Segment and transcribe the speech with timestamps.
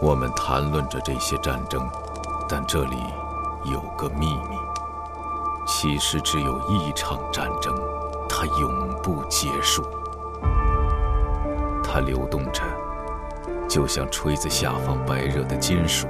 [0.00, 1.84] 我们谈论着这些战争，
[2.48, 2.96] 但这里
[3.64, 4.56] 有个秘密：
[5.66, 7.74] 其实只有一场战争，
[8.28, 9.84] 它永不结束。
[11.82, 12.62] 它流动着，
[13.68, 16.06] 就像锤子下方白热的金属。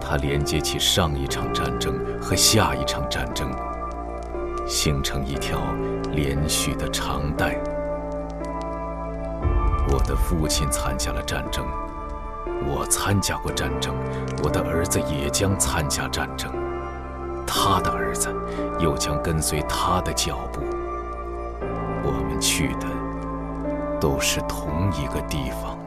[0.00, 3.50] 它连接起上一场战争和下一场战争，
[4.64, 5.60] 形成一条
[6.12, 7.60] 连续的长带。
[9.92, 11.66] 我的父亲参加了战争。
[12.66, 13.94] 我参加过战争，
[14.42, 16.52] 我的儿子也将参加战争，
[17.46, 18.34] 他的儿子
[18.78, 20.60] 又将跟随他的脚步。
[22.02, 22.86] 我们去的
[24.00, 25.78] 都是同一个地方。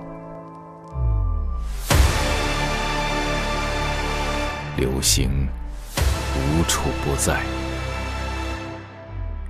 [4.76, 5.48] 流星
[6.36, 7.42] 无处不在，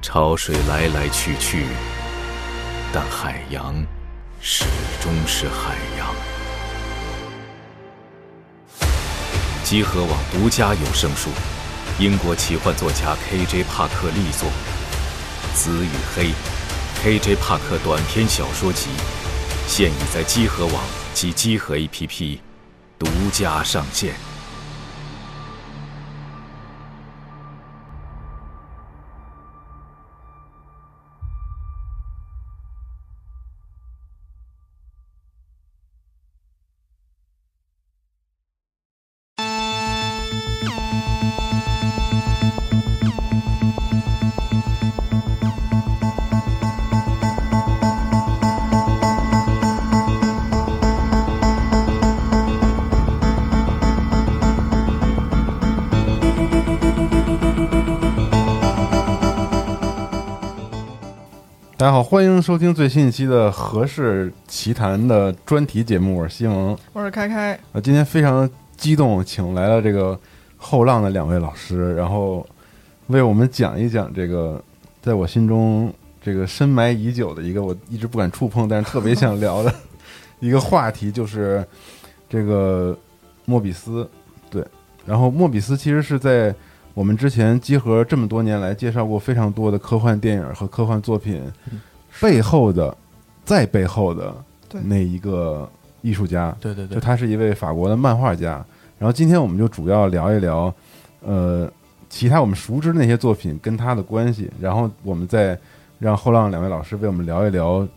[0.02, 1.66] 潮水来来去去，
[2.94, 3.74] 但海洋
[4.40, 4.66] 始
[5.02, 5.76] 终是海
[9.63, 11.29] 集合网独家有声书，
[11.97, 13.63] 英国奇幻作家 K.J.
[13.63, 14.49] 帕克力作
[15.55, 16.27] 《紫与黑》
[17.01, 17.35] ，K.J.
[17.37, 18.89] 帕克短篇小说集，
[19.65, 22.41] 现已在集合网及集合 A.P.P.
[22.99, 24.32] 独家上线。
[62.44, 67.58] 收听最新一期的《何氏奇谈》的专题节目，我是西蒙，我是开开。
[67.72, 70.19] 啊，今天非常激动，请来了这个
[70.58, 72.46] 后浪的两位老师，然后
[73.08, 74.62] 为我们讲一讲这个
[75.02, 75.90] 在我心中
[76.22, 79.74] 这个深埋已久的一个我一直不敢触碰，但是特别想聊的
[80.42, 81.66] 一个话题，就是
[82.30, 82.94] 这个
[83.46, 84.06] 莫比斯。
[84.50, 84.62] 对，
[85.06, 86.53] 然后莫比斯其实是在。
[86.96, 91.42] 我们之前集合这么多年来介绍过非常多的科幻电影和科幻作品
[92.19, 92.96] 背后的，
[93.44, 94.34] 在背后的
[94.84, 95.69] 那一个
[96.01, 98.63] 艺术家，对对对，就他是一位法国的漫画家。
[98.97, 100.73] 然后今天我们就主要聊一聊，
[101.22, 101.69] 呃，
[102.09, 104.50] 其他我们熟知的那些作品跟他的关系。
[104.59, 105.57] 然后我们再
[106.00, 107.88] 让后浪两位老师为我们聊一聊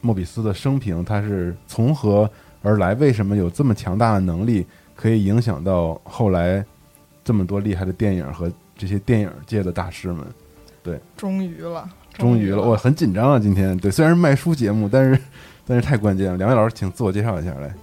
[0.00, 2.28] 莫比斯的生平，他是从何
[2.62, 2.94] 而来？
[2.94, 6.64] 为什么有这么强大的能力，可以影响到后来？
[7.24, 10.24] 这么多厉害的电影和这些电影界的大师们，
[10.80, 13.38] 对，终于了，终于了，我很紧张啊！
[13.38, 15.20] 今天对，虽然是卖书节目，但是
[15.66, 16.36] 但是太关键了。
[16.36, 17.74] 两位老师，请自我介绍一下来。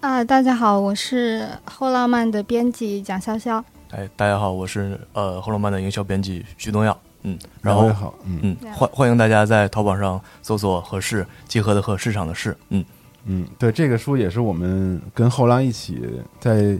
[0.00, 3.62] 啊，大家好，我是后浪漫的编辑蒋潇潇。
[3.90, 6.98] 哎，大家好，我是呃后浪漫的营销编辑徐东耀。
[7.22, 12.56] 嗯，然后好，嗯嗯，欢欢迎大家在淘宝上搜索“合适”，集合的和市场的市。
[12.70, 12.84] 嗯
[13.24, 16.02] 嗯，对，这个书也是我们跟后浪一起
[16.40, 16.78] 在。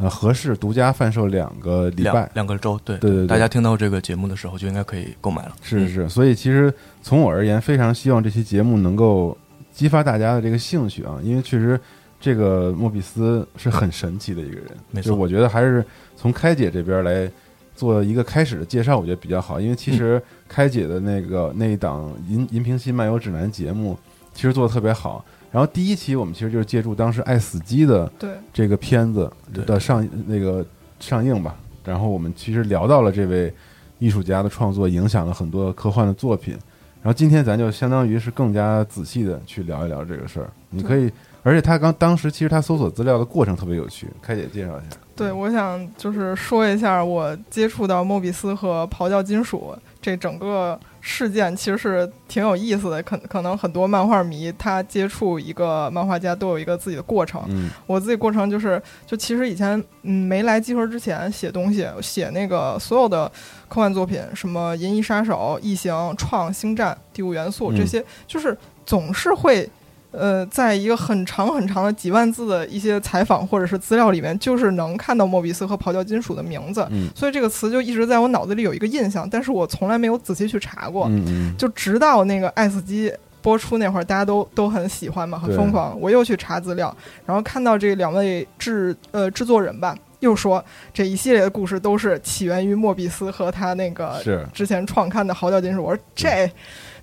[0.00, 5.54] 呃，合适独家贩售两个礼拜，两个周，对对对，大家听到这个节目的时候就应该可以购买了。
[5.62, 6.72] 是是是，所以其实
[7.02, 9.36] 从我而言，非常希望这期节目能够
[9.74, 11.78] 激发大家的这个兴趣啊，因为确实
[12.18, 14.66] 这个莫比斯是很神奇的一个人。
[14.90, 15.84] 没错，我觉得还是
[16.16, 17.30] 从开姐这边来
[17.76, 23.98] 做一个开始的介绍，我觉得比较好，因为其实开姐的那个那一档《银银平西漫游指南》节目，
[24.32, 25.22] 其实做的特别好。
[25.52, 28.10] 然后第一期我们其实就是借助当时《爱死机》的
[28.52, 30.64] 这个片子的上那个
[31.00, 33.52] 上映吧，然后我们其实聊到了这位
[33.98, 36.56] 艺术家的创作影响了很多科幻的作品。
[37.02, 40.48] 然后今天咱就相当于是更加仔细的去聊一聊这个事儿。
[40.68, 41.10] 你可以，
[41.42, 44.96] 而且他刚当时其实他搜索资料的过程特别有趣，开姐介绍一下。
[45.16, 50.78] 对，我想就是说一下我接触到莫比斯和咆哮金属这整个。
[51.00, 57.42] 事件其实是挺有意思的，可可能很多漫画迷他接触一个漫画家都有一个自己的过程。
[57.48, 63.26] 嗯，我自己过程就是，就其实以前嗯没来集合之前写东西，写那个所有的
[63.68, 69.68] 科幻作品，什么《银翼杀手》《异形》《创星战》《第五元素》这些，就是总是会。
[70.12, 81.08] 呃，在一个很长很长的几万字的一些采访或者是资料里面，就是能看到莫比斯和咆哮金属的名字，所以这个词就一直在我脑子里有一个印象，但是我从来没有仔细去查过，
[81.56, 83.08] 就直到那个《爱死机》
[83.40, 90.62] 播出那会儿，大家都都很喜欢嘛，很疯狂，我又去查资料，然后看到这两位制呃制作人吧，又说
[90.92, 94.20] 这一系列的故事都是起源于莫比斯和他那个
[94.52, 96.50] 之前创刊的嚎叫金属，我说这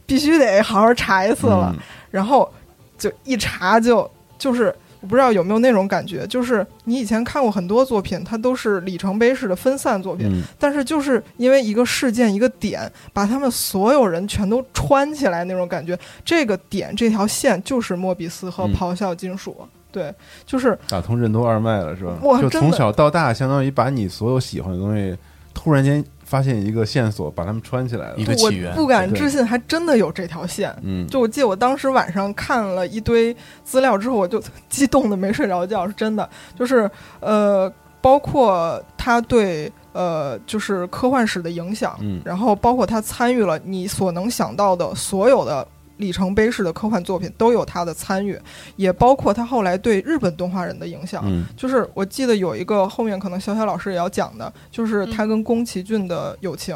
[0.05, 1.73] 必须得好好查一次了，
[2.11, 2.51] 然后。
[2.97, 19.55] 就一查就就是我不知道有没有那种感觉，就是你以前看过很多作品，它都是里程碑式的分散作品，嗯，但是就是因为一个事件一个点，把他们所有人全都穿起来那种感觉，这个点这条线就是莫比斯和嗯咆哮金属，
[19.91, 20.13] 对，
[20.45, 22.17] 就是打通任督二脉了是吧？
[22.41, 25.15] 就从小到大，相当于把你所有喜欢的东西，
[25.53, 28.25] 突然间发现一个线索，把它们穿起来了一。
[28.25, 30.75] 个我起源不敢置信，还真的有这条线。
[30.83, 33.33] 嗯，就我记得我当时晚上看了一堆
[33.63, 36.29] 资料之后，我就激动的没睡着觉，是真的。
[36.53, 36.91] 就是
[37.21, 37.71] 呃，
[38.01, 45.65] 包括他对呃，就是科幻史的影响，嗯然后包括他参与了你所能想到的所有的。
[45.97, 48.39] 里程碑式的科幻作品都有他的参与，
[48.75, 51.23] 也包括他后来对日本动画人的影响。
[51.25, 56.75] 嗯就是我记得有一个后面可能小小老师也要讲的，就是他跟宫崎骏的友情。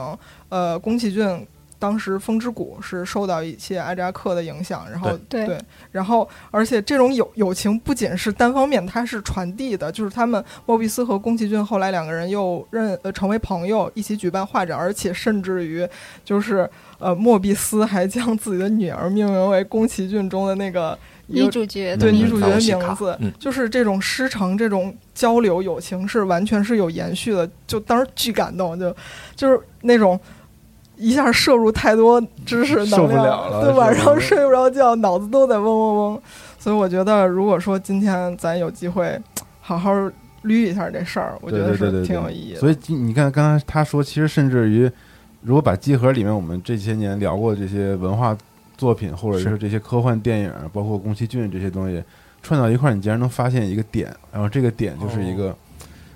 [0.50, 1.48] 呃，宫崎骏
[1.82, 5.48] 当时《风之谷》是受到一些艾扎克的影响，然后对。
[5.48, 5.60] 对，
[5.92, 15.88] 然后而且这种友友情不仅是单方面，它是传递的，就是他们莫比斯和宫崎骏后来两个人又认呃成为朋友，一起举办画展，而且甚至于
[16.24, 16.70] 就是
[17.00, 20.96] 呃莫比斯还将自己的女儿命名为宫崎骏中的那个
[21.26, 23.34] 女主角对嗯女主角的名字，嗯。
[23.40, 27.50] 就是这种师承、这种交流、友情是完全是有延续的。
[27.66, 28.96] 就当时巨感动，就
[29.36, 30.20] 就是那种
[31.02, 36.22] 一下摄入太多知识受不能量，对，了了是晚上吧睡不着觉，脑子都在嗡嗡嗡。
[36.60, 39.20] 所以我觉得，如果说今天咱有机会
[39.60, 39.92] 好好
[40.44, 42.60] 捋一下这事儿，我觉得是对对对对，对挺有意义的。
[42.60, 44.90] 所以你看，刚才他说，其实甚至于，
[45.42, 48.38] 如果把集合里面我们这些年聊过的这些文化
[48.78, 52.04] 作品，或者是是这些科幻电影，包括宫崎骏这些东西
[52.44, 55.56] 串到一块儿，你竟然能发现一个点，然后这个点就是一个，哦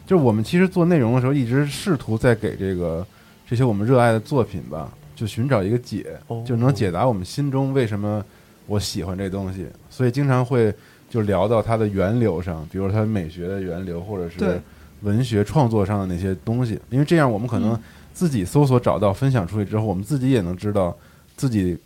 [0.06, 3.04] 就是我们其实做内容的时候，一直试图在给这个
[3.46, 6.44] 这些我们热爱的作品吧，就寻找一个解，哦。
[6.46, 8.24] 就能解答我们心中为什么
[8.68, 10.74] 我喜欢这东西，所以经常会
[11.10, 14.62] 就聊到它的源流上，比如它美学的源流，或者是
[15.02, 17.84] 文学创作上的那些东西，因为这样我们可能嗯。
[18.16, 20.96] 自己搜索找到、分享出去之后，我们自己也能知道
[21.36, 21.78] 自己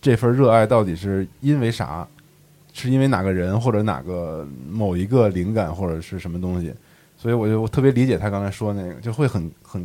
[0.00, 2.06] 这份热爱到底是因为啥，
[2.72, 6.72] 是因为哪个人或者哪个某一个灵感或者是什么东西，
[7.18, 9.84] 所以我就特别理解他刚才说那个，就会很很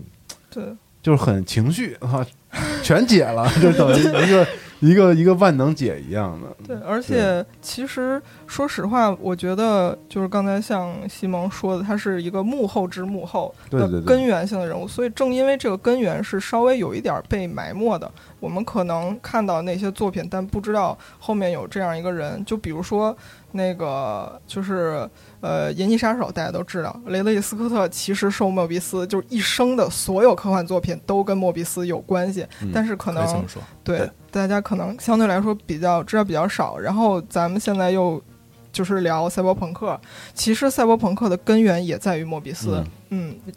[0.51, 0.65] 对，
[1.01, 2.25] 就是很情绪啊，
[2.83, 4.47] 全解了， 就等于一个
[4.79, 6.47] 一个一个万能解一样的。
[6.67, 22.44] 对，而且其实说实话，我觉得就是刚才像西蒙说的，他是一个幕后之幕后的根源性的人物，所以正因为这个根源是稍微有一点儿被埋没的，我们可能看到那些作品，但不知道后面有这样一个人。
[22.45, 23.15] 就比如说
[23.53, 25.09] 那个，就是
[25.39, 33.25] 呃，《银翼杀手》，大家都知道，雷德利·斯科特其实受莫比斯就是一生的所有科幻作品都跟莫比斯有关系，嗯但是可能。
[33.84, 36.78] 对对，大家可能相对来说比较知道比较少。
[36.78, 38.22] 然后咱们现在又
[38.72, 40.00] 就是聊赛博朋克，
[40.34, 42.78] 其实赛博朋克的根源也在于莫比斯。
[42.78, 42.86] 嗯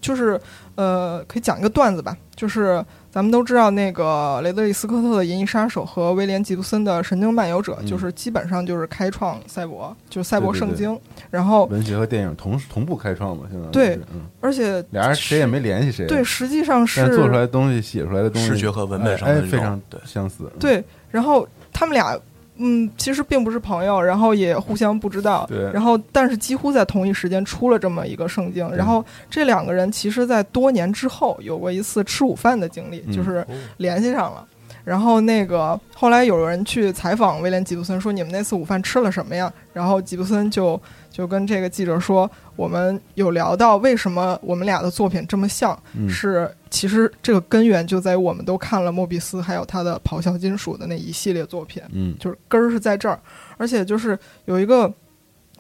[0.00, 0.41] 就是
[0.75, 11.00] 呃，可以讲一个段子吧，就是咱们都知道那个雷德利·斯科特的《银翼杀手》和威廉·吉布森的《神经漫游者》，嗯就是基本上就是开创赛博，就是赛博对对圣经。
[11.31, 22.19] 然后，文学和电影同同步开创嘛，现在对嗯，而且俩人谁也没联系谁，对，，实际上是但做出来的东西、写出来的东西，视觉和文本上非常对相似，对，然后他们俩，
[22.61, 33.47] 嗯，其实并不是朋友，然后也互相不知道，对然后但是几乎在同一时间出了这么一个圣经，然后这两个人其实，在多年之后有过一次吃午饭的经历，嗯就是
[33.79, 34.47] 联系上了。
[34.83, 39.52] 然后那个后来有人去采访威廉·吉布森，说你们那次午饭吃了什么呀？
[39.75, 42.29] 然后吉布森就就跟这个记者说，
[42.61, 53.19] 我们有聊到为什么我们俩的作品这么像，嗯是其实这个根源就在于我们都看了莫比斯还有他的咆哮金属的那一系列作品，嗯就是根儿是在这儿，
[53.57, 54.93] 而且就是有一个。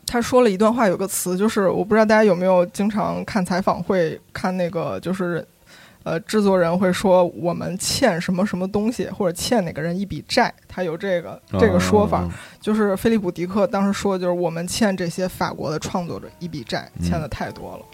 [0.06, 5.46] 他说了一段话，有个词，就是我不知道大家有没有经常看采访会看那个，就是，
[6.02, 12.22] 呃，制作人会说我们欠什么什么东西，或者欠哪个人一笔债，他有这个这个说法。
[12.22, 12.30] 哦
[12.60, 17.84] 就是菲利普·迪克当时说，就是我们欠这些法国的创作者一笔债，嗯欠的太多了。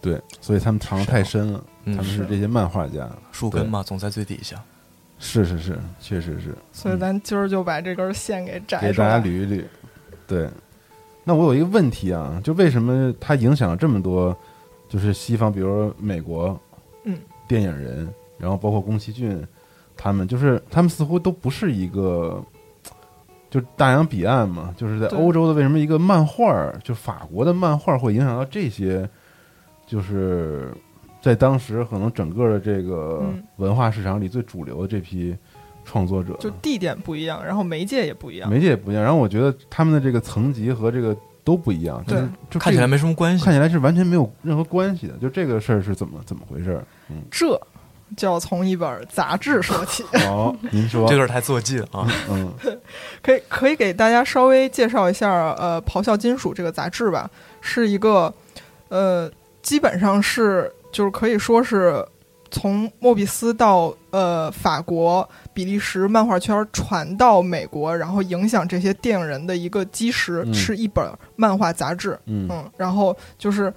[0.00, 4.56] 对，所以他们藏的太深了，嗯他们是这些漫画家，树根嘛，总在最底下。
[5.18, 9.18] 是是是，确实是，所以咱今儿就把这根线给摘给大家。
[9.20, 9.64] 捋一捋。
[10.26, 10.48] 对，
[11.24, 14.34] 那我有一个问题啊，就为什么它影响了这么多，
[14.88, 16.69] 就是西方，比如说美国，嗯，
[17.50, 19.44] 电影人，然后包括宫崎骏，
[19.96, 22.40] 他们就是他们似乎都不是一个，
[23.50, 29.10] 就大洋彼岸嘛，就是在欧洲的为什么一个漫画儿，就法国的漫画会影响到这些，
[29.84, 30.72] 就是
[31.20, 35.36] 在当时可能整个的这个嗯文化市场里最主流的这批
[35.84, 38.48] 创作者，就地点不一样，然后媒介也不一样。
[38.48, 39.02] 媒介也不一样。
[39.02, 41.16] 然后我觉得他们的这个层级和这个
[41.50, 43.52] 都不一样，对就看起来没什么关系看。
[43.52, 45.14] 起来是完全没有任何关系的。
[45.14, 46.84] 就这个事儿是怎么怎么回事儿？
[47.28, 47.60] 这
[48.16, 50.04] 就要从一本杂志说起。
[50.28, 52.06] 哦，您说这，有点太做记了啊！
[52.30, 52.52] 嗯
[53.20, 55.28] 可以可以给大家稍微介绍一下，
[55.58, 57.28] 呃，《咆哮金属》这个杂志吧，
[57.60, 58.32] 是一个，
[58.88, 59.28] 呃，
[59.60, 62.06] 基本上是就是可以说是
[62.50, 70.52] 从莫比斯到呃法国、比利时漫画圈传到美国，然后影响这些电影人的一个基石，嗯。
[70.54, 72.18] 是一本漫画杂志。
[72.26, 72.48] 嗯。
[72.50, 73.72] 嗯，然后就是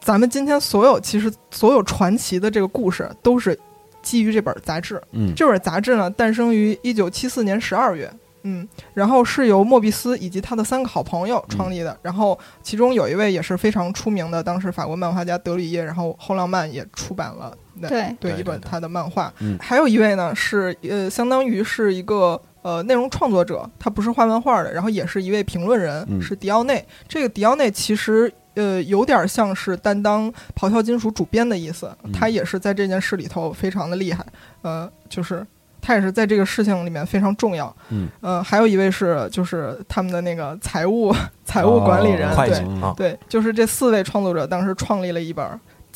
[0.00, 3.58] 咱们今天所有其实所有传奇的这个故事都是
[4.02, 5.02] 基于这本杂志。
[5.12, 5.34] 嗯。
[5.34, 8.10] 这本杂志呢，诞生于一九七四年十二月，
[8.42, 18.16] 嗯，然后是由莫比斯以及他的三个好朋友创立的，然后其中有一位也是非常出名的，当时法国漫画家德里耶，然后后浪漫也出版了那对。
[18.18, 19.58] 对一本他的漫画，嗯。
[19.60, 22.40] 还有一位呢是呃，相当于是一个。
[22.62, 26.20] 呃，内容创作者，他不是画漫画的，然后也是一位评论人，嗯。
[26.20, 26.84] 是迪奥内。
[27.06, 30.28] 这个迪奥内其实呃有点像是担当
[30.58, 32.10] 咆哮金属主编的意思，嗯。
[32.10, 34.26] 他也是在这件事里头非常的厉害，
[34.62, 35.46] 呃，就是
[35.80, 37.72] 他也是在这个事情里面非常重要。
[37.90, 41.14] 嗯，呃，还有一位是就是他们的那个财务
[41.46, 45.46] 财务管理人，哦对啊，对，就是这四位创作者当时创立了一本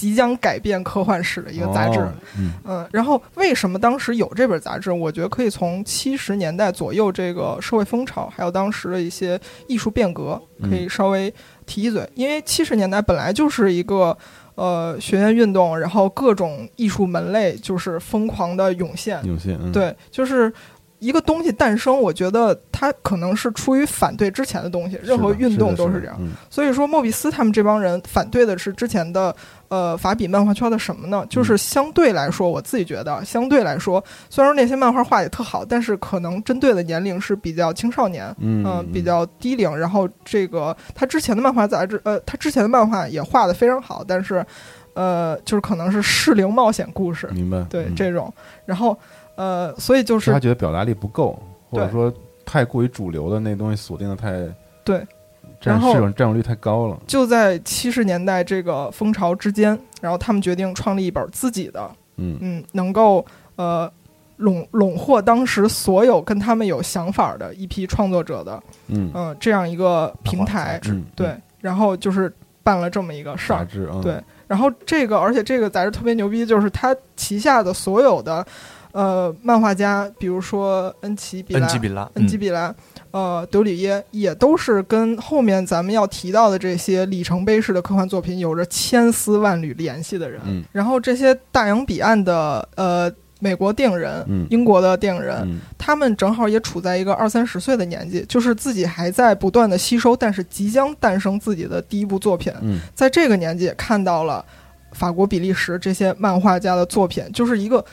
[0.00, 2.00] 即将改变科幻史的一个杂志。
[2.00, 4.90] 哦嗯嗯，然后为什么当时有这本杂志？
[4.90, 11.32] 我觉得可以从七十年代左右这个社会风潮，还有当时的一些艺术变革，可以稍微
[11.66, 12.08] 提一嘴。
[12.14, 14.16] 因为七十年代本来就是一个
[14.54, 19.22] 呃学院运动，然后各种艺术门类就是疯狂的涌现。
[19.26, 20.50] 涌现，嗯，对，就是
[21.00, 26.16] 一个东西诞生，我觉得它可能是出于反对之前的东西，任何运动都是这样。
[26.20, 29.34] 嗯所以说，莫比斯他们这帮人反对的是之前的
[29.68, 31.22] 呃法比漫画圈的什么呢？
[31.24, 38.34] 嗯就是相对来说，我自己觉得，相对来说，虽然说那些漫画画也特好，但是可能针对的年龄是比较青少年。
[38.38, 44.44] 嗯嗯，比较低龄，然后这个他之前的漫画杂志，呃，他之前的漫画也画的非常好，但是，
[44.94, 48.32] 呃，就是可能是适龄冒险故事，明白，对、嗯这种，
[48.66, 48.98] 然后，
[49.40, 52.12] 呃，所以就是是他觉得表达力不够，或者说
[52.44, 54.32] 太过于主流的那东西锁定的太
[54.84, 54.98] 对，
[55.58, 57.00] 占然后市场占有率太高了。
[57.06, 62.36] 就在七十年代这个风潮之间，然后他们决定创立一本自己的，嗯。
[62.42, 63.24] 嗯，能够
[63.56, 63.90] 呃
[64.36, 69.10] 笼笼获当时所有跟他们有想法的一批创作者的，嗯。
[69.14, 72.30] 嗯、这样一个平台，嗯，对，然后就是
[72.62, 73.66] 办了这么一个事儿，
[74.02, 78.46] 对，然后这个而且这个杂志特别牛逼，就是它旗下的所有的
[78.92, 82.74] 呃漫画家，比如说恩奇比拉恩奇比拉，恩基嗯比拉，
[83.10, 90.40] 呃，德里耶也都是跟后面咱们要提到的这些里程碑式的科幻作品有着千丝万缕联系的人。
[90.46, 90.62] 嗯。
[90.72, 94.46] 然后这些大洋彼岸的呃美国电影人、嗯。
[94.50, 95.60] 英国的电影人，嗯。
[95.78, 102.52] 他们正好也处在一个二三十岁的年纪，就是自己还在不断的吸收，但是即将诞生自己的第一部作品。
[102.62, 102.80] 嗯。
[102.94, 104.44] 在这个年纪也看到了
[104.92, 107.84] 法国、比利时这些漫画家的作品，就是一个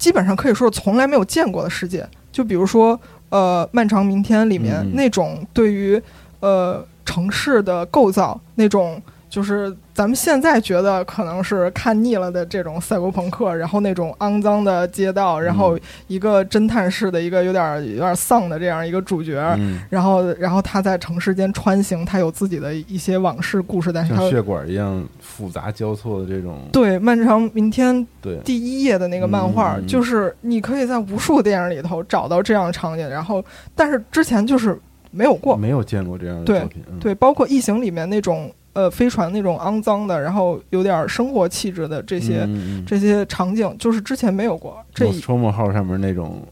[0.00, 2.04] 基本上可以说是从来没有见过的世界。
[2.32, 6.02] 就比如说，呃，《漫长明天》里面嗯那种对于
[6.40, 9.00] 呃城市的构造那种。
[9.30, 33.44] 就是咱们现在觉得可能是看腻了的这种赛博朋克，然后那种肮脏的街道，然后一个侦探式的一个有点有点丧的这样一个主角，嗯，然后然后他在城市间穿行，他有自己的一些往事故事，但是他像血管一样复杂交错的这种，对《漫长明天》对，第一页的那个漫画，就是你可以在无数电影里头找到这样的场景，然后
[33.76, 34.76] 但是之前就是
[35.12, 42.48] 没有过，没有见过这样的对作品，嗯，对，包括《异形》里面那种呃飞船那种肮脏的，然后有点生活气质的这些、
[42.86, 44.76] 这些场景，就是之前没有过。
[44.94, 46.42] 这嗯抽墨号上面那种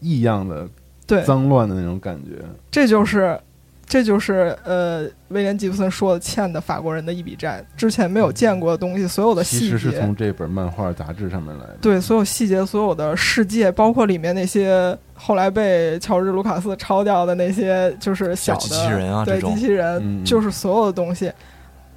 [0.00, 0.68] 异样的
[1.06, 3.38] 对，脏乱的那种感觉，这就是。
[3.84, 11.76] 这就是呃，威廉·吉布森说的欠的法国人的一笔债，之前没有见过的东西，所有的细其实是节，从这本漫画杂志上面来的。
[11.82, 21.30] 对所有细节、所有的世界，包括里面那些后来被乔治·卢卡斯抄掉的那些，就是小的小机器人啊对机器人，嗯就是所有的东西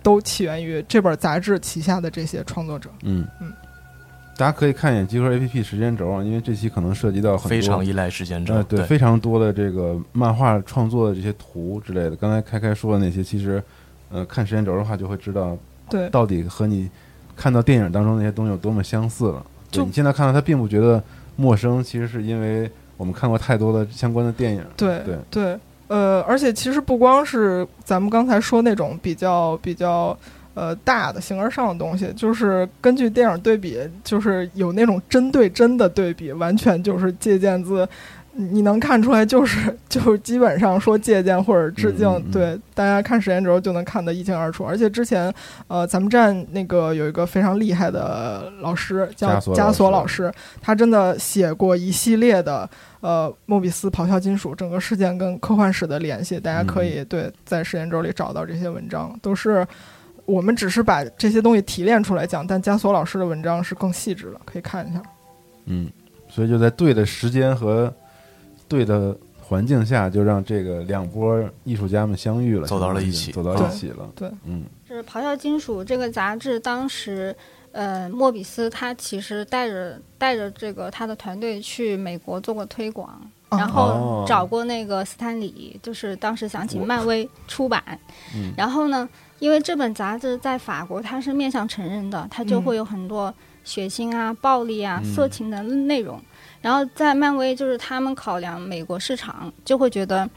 [0.05, 2.91] 都起源于这本杂志旗下的这些创作者。
[3.01, 3.51] 嗯嗯，
[4.37, 12.15] 大家可以看一眼集合 APP 时间轴啊，因为这期可能涉及到很多非常依赖时间轴呃，，对，对，非常多的这个漫画创作的这些图之类的。
[12.15, 13.63] 刚才开开说的那些，其实，
[14.11, 15.57] 呃，看时间轴的话，就会知道
[15.89, 16.87] 对，到底和你
[17.35, 19.43] 看到电影当中那些东西有多么相似了。
[19.71, 21.03] 对就你现在看到它，并不觉得
[21.35, 24.63] 陌生，其实是因为我们看过太多的相关的电影。
[24.77, 25.57] 对对对，
[25.87, 30.17] 呃，而且其实不光是咱们刚才说那种比较比较
[30.53, 37.87] 呃大的形而上的东西，就是根据电影对比，就是有那种针对真的对比，完全就是借鉴自
[38.37, 44.63] 你能看出来，就是 就是基本上说借鉴或者致敬，嗯嗯嗯对大家看时间轴就能看得一清二楚。
[44.63, 45.33] 而且之前
[45.67, 59.65] 呃，咱们站那个有一个非常厉害的老师叫加索老老师，他真的写过一系列的呃莫比斯咆哮金属整个事件跟科幻史的联系，大家可以对在时间轴里找到这些文章，都是。
[60.27, 64.99] 我们只是把这些东西提炼出来讲，但加索老师的文章是更细致的，可以看一下。
[65.65, 65.87] 嗯，
[66.27, 67.93] 所以就在对的时间和
[68.67, 73.31] 对的环境下，就让这个两波艺术家们相遇了，走到了一起。
[73.31, 74.09] 走到一起了。
[74.15, 74.63] 对，嗯。
[74.87, 77.35] 是《咆哮金属》这个杂志，当时，
[77.71, 83.09] 呃，莫比斯他其实带着带着这个他的团队去美国做过推广，
[83.49, 87.83] 哦然后找过那个斯坦李，就是当时想请漫威出版，
[88.35, 88.53] 嗯。
[88.55, 89.07] 然后呢，
[89.39, 92.63] 因为这本杂志在法国它是面向成人的，它就嗯。
[92.63, 95.13] 会有很多血腥啊、暴力啊、嗯。
[95.13, 96.21] 色情的内容，
[96.65, 100.27] 然后在漫威就是他们考量美国市场，就会觉得。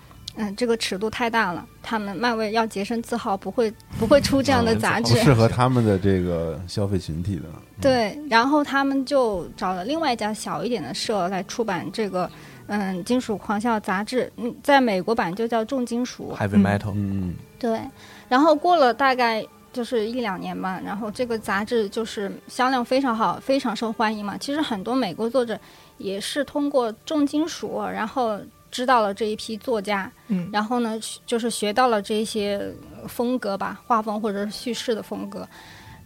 [0.41, 5.15] 嗯，这个尺度太大了，他们漫威要洁身自好，不会不会出这样的杂志。
[5.15, 7.47] 不适合他们的这个消费群体的。
[7.83, 12.31] 对，然后他们就找了另外一家小一点的社来出版这个，
[12.69, 16.33] 嗯，金属狂笑杂志，嗯，在美国版就叫重金属。
[16.39, 17.81] heavy 嗯 metal，嗯对，
[18.29, 24.37] 然后过了大概就是一两年吧，然后这个杂志就是销量非常好，非常受欢迎嘛。
[24.39, 25.59] 其实很多美国作者
[25.99, 28.39] 也是通过重金属，然后
[28.71, 32.73] 知道了这一批作家，嗯，然后呢，就是学到了这些
[33.07, 35.47] 风格吧，画风或者是叙事的风格。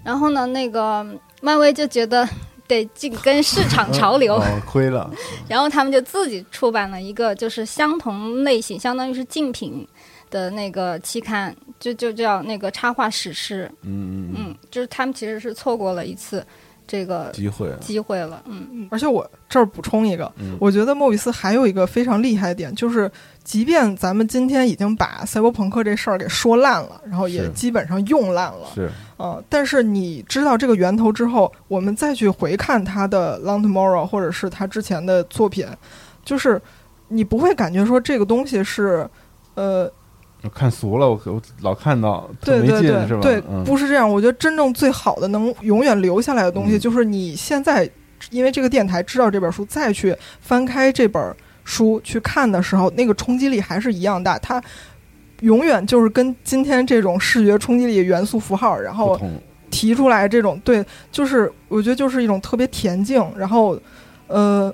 [0.04, 1.06] 然后呢，那个
[1.40, 2.28] 漫威就觉得
[2.66, 5.10] 得紧跟市场潮流，哦，亏了。
[5.48, 9.86] 然后他们就自己出版了一个就是相同类型，相当于是竞品
[10.30, 13.70] 的那个期刊，就就叫那个插画史诗。
[13.82, 16.44] 嗯嗯嗯，就是他们其实是错过了一次
[16.86, 17.72] 这个机会。
[17.80, 18.42] 机会了。
[18.46, 23.10] 嗯，嗯，而且我这儿补充一个，嗯我觉得莫比斯还有一个非常厉害的点，就是
[23.44, 35.66] 即便咱们今天已经把赛博朋克这事儿给说烂了，然后也基本上用烂了，是，嗯，但是你知道这个源头之后，我们再去回看他的《Long Tomorrow》或者是他之前的作品，
[36.24, 36.60] 就是
[37.08, 39.08] 你不会感觉说这个东西是，
[39.54, 39.92] 呃，我
[40.50, 43.20] 看俗了，我我老看到对对是吧？
[43.22, 44.08] 对对，嗯不是这样。
[44.08, 47.88] 我觉得真正最好的能永远留下来的东西，嗯就是你现在
[48.30, 54.38] 因为这个电台知道这本书，再去翻开这本书去看的时候，那个冲击力还是一样大。
[54.38, 54.62] 它
[55.40, 59.20] 永远就是跟今天这种视觉冲击力元素符号，然后。
[59.74, 63.74] 提出来这种对，就是我觉得就是一种特别恬静，然后
[64.26, 64.70] 呃，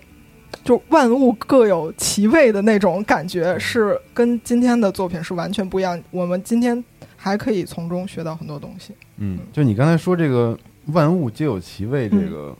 [0.64, 6.00] 就万物各有其味的那种感觉，是跟今天的作品是完全不一样。
[6.10, 6.82] 我们今天
[7.16, 8.92] 还可以从中学到很多东西。
[9.16, 12.54] 嗯，就你刚才说这个万物皆有其味这个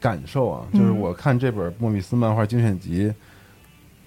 [0.00, 0.80] 感受啊，嗯。
[0.80, 3.12] 就是我看这本莫比斯漫画精选集，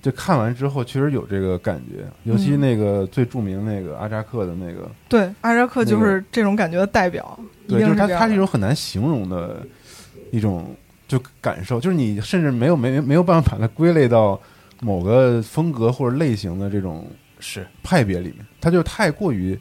[0.02, 9.66] 就看完之后确实有这个感觉，尤其嗯那个最著名那个阿扎克的那个，对，阿扎克就是这种感觉的代表，一对，就是他他是一种很难形容的
[10.30, 10.76] 一种
[11.08, 14.40] 就感受，就是你甚至没有没没有办法把它归类到
[14.82, 17.08] 某个风格或者类型的这种
[17.40, 17.66] 是。
[17.84, 19.60] 派别里面，它就太过于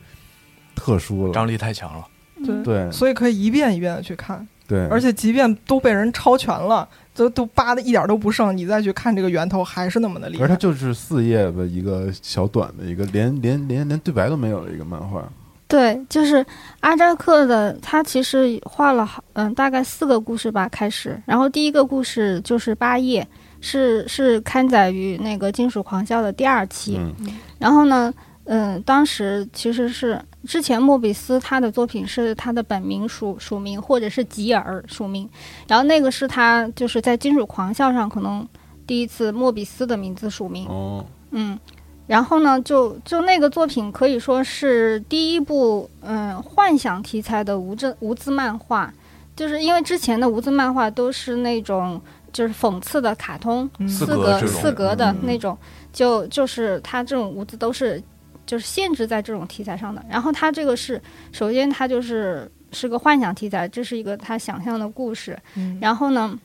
[0.74, 2.06] 特殊了，张力太强了。
[2.44, 2.62] 对。
[2.62, 2.90] 对。
[2.90, 10.44] 所以可以一遍一遍的去看，对，而且即便都被人抄全了，都都扒的一点都不剩，你再去看这个源头，还是那么的厉害。
[10.44, 15.28] 而它就是四页的一个小短的一个连连连连对白都没有的一个漫画，
[15.72, 16.44] 对，就是
[16.80, 21.18] 阿扎克的，他其实画了好，嗯，大概四个故事吧，开始。
[21.24, 23.26] 然后第一个故事就是八页，
[23.62, 27.00] 是是刊载于那个《金属狂笑》的第二期。
[27.00, 28.12] 嗯然后呢，
[28.44, 35.26] 嗯，当时其实是之前莫比斯他的作品是他的本名署署名或者是吉尔署名，
[35.66, 38.46] 然后那个是他就是在《金属狂笑》上可能
[38.86, 40.68] 第一次莫比斯的名字署名。
[40.68, 41.58] 哦，嗯，
[42.06, 48.92] 然后呢，就就那个作品可以说是第一部嗯幻想题材的无字无字漫画，
[49.36, 52.00] 就是因为之前的无字漫画都是那种
[52.32, 53.88] 就是讽刺的卡通，嗯。
[53.88, 55.18] 四四格四格的嗯。
[55.22, 55.56] 那种，
[55.92, 58.02] 就就是它这种无字都是
[58.44, 60.04] 就是限制在这种题材上的。
[60.10, 65.78] 然后它这个是首先它就是是个幻想题材，这是一个他想象的故事，嗯。
[65.80, 66.38] 然后呢，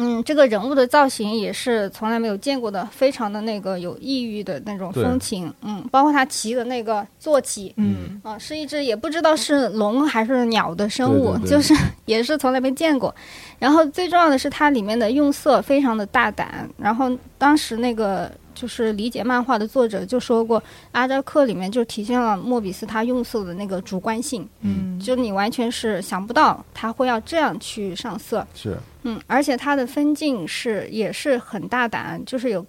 [0.00, 7.74] 嗯，这个人物的造型也是从来没有见过的，非常的那个有异域的那种风情，嗯，包括他骑的那个坐骑。
[7.76, 11.74] 嗯啊，是一只也不知道是龙还是鸟的生物，对对对就是
[12.06, 13.14] 也是从来没见过。
[13.58, 16.68] 然后最重要的是它里面的用色非常的大胆。
[16.78, 28.44] 然后当时那个就是理解漫画的作者就说过，阿扎克里面就体现了莫比斯他用色的那个主观性，嗯，就你完全是想不到他会要这样去上色。
[28.52, 28.76] 是。
[29.04, 32.66] 嗯，而且他的分镜是也是很大胆，就是有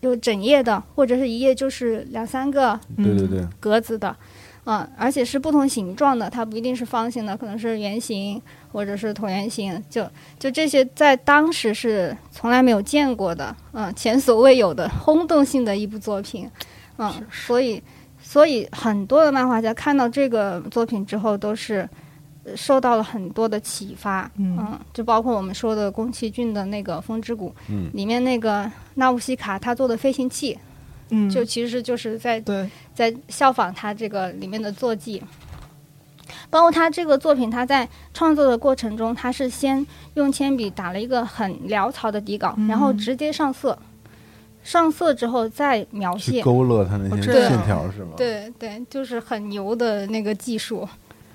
[0.00, 4.16] 有整页的，或者是一页就是两三个对对对，格子的，嗯，
[4.64, 16.48] 而且是不同形状的，它不一定是方形的，可能是圆形或者是椭圆形，就就这些在当时是从来没有见过的，嗯，前所未有的轰动性的一部作品，
[16.98, 17.82] 嗯，所以
[18.20, 21.88] 所以很多的漫画家看到这个作品之后都是。
[22.44, 30.58] 呃受到了很多的启发，嗯就包括我们说的宫崎骏的那个《风之谷》，嗯里面那个纳乌西卡他做的飞行器，
[31.14, 35.22] 嗯，就其实就是在对，在效仿他这个里面的坐骑。
[36.48, 43.78] 包括他这个作品，他在创作的过程中，他是先用铅笔打了一个很潦草的底稿，嗯然后直接上色，
[44.62, 46.42] 上色之后再描去写。
[46.42, 48.12] 勾勒他那些线条是吗？。
[48.16, 50.88] 对对，就是很牛的那个技术。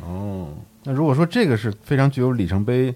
[0.04, 0.50] 哦，
[0.84, 2.94] 那如果说这个是非常具有里程碑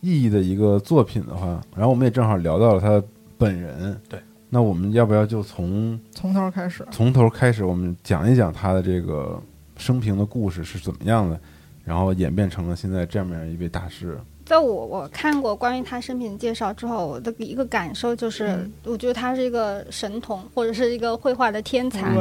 [0.00, 3.02] 意义的一个作品的话，然后我们也正好聊到了他
[3.38, 9.40] 本人，对，那我们要不要就从从头开始，从头开始，我们讲一讲他的这个
[9.76, 11.40] 生平的故事是怎么样的，
[11.84, 14.18] 然后演变成了现在这样一位大师？
[14.44, 22.12] 在我我看过关于他生平的介绍之后，我的一个感受就是，嗯我觉得他是一个神童，或者是一个绘画的天才。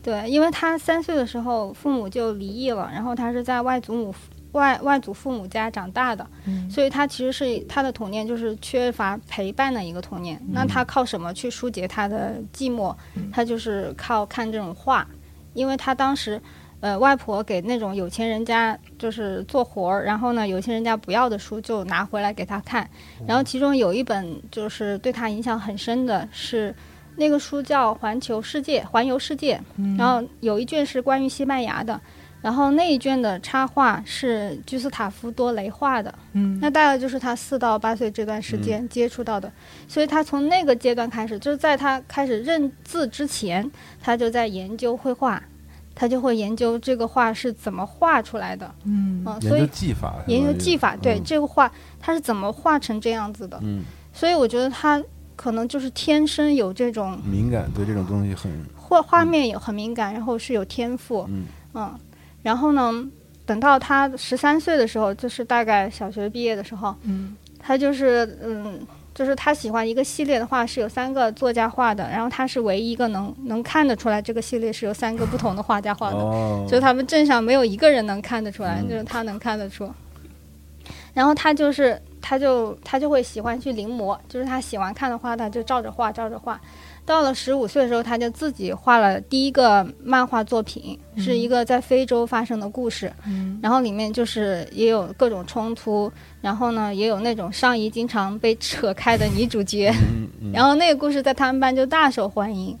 [0.00, 4.14] 对，因为他三岁的时候父母就离异了，然后他是在外祖母
[4.54, 10.40] 外外祖父母家长大的，嗯所以他其实是他的童年就是缺乏陪伴的一个童年。
[10.50, 12.94] 那他靠什么去疏解他的寂寞？
[13.30, 15.06] 他就是靠看这种画，
[15.52, 16.40] 因为他当时。
[16.80, 22.86] 呃，外婆给那种有钱人家就是做活儿，然后呢，有钱人家不要的书就拿回来给他看，
[23.26, 26.74] 然后其中有一本就是对他影响很深的是
[27.16, 29.58] 那个书叫《环球世界》，环游世界，
[29.96, 31.98] 然后有一卷是关于西班牙的，
[32.44, 36.58] 然后那一卷的插画是居斯塔夫多雷画的，嗯。
[36.60, 39.50] 那大概就是他四到八岁这段时间接触到的，
[39.88, 45.42] 所以他从那个阶段开始，就是在他开始认字之前，他就在研究绘画，
[45.94, 49.24] 他就会研究这个画是怎么画出来的，嗯。
[49.24, 51.22] 嗯，研究所以技法，研究技法，对、嗯。
[51.24, 55.02] 这个画它是怎么画成这样子的，嗯，所以我觉得他
[55.34, 61.44] 可能就是天生有这种敏感，对这种东西很，画画面也很敏感，然后是有天赋，嗯。
[61.76, 61.92] 嗯，
[62.44, 62.92] 然后呢，
[63.44, 79.90] 等到他十三岁的时候，就是大概小学毕业的时候，嗯他就是嗯，就是他喜欢一个系列的画是有三个作家画的，然后他是唯一一个能能看得出来这个系列是由三个不同的画家画的，哦，就他们镇上没有一个人能看得出来，嗯就是他能看得出。
[81.14, 86.60] 然后他就是，他就他就会喜欢去临摹，就是他喜欢看的画，他就照着画，照着画。
[87.06, 93.12] 到了十五岁的时候，他就自己画了第一个漫画作品，是一个在非洲发生的故事。
[93.26, 99.90] 嗯然后里面就是也有各种冲突，然后呢，也有那种上衣经常被扯开的女主角。
[99.90, 102.76] 嗯嗯， 然后那个故事在他们班就大受欢迎。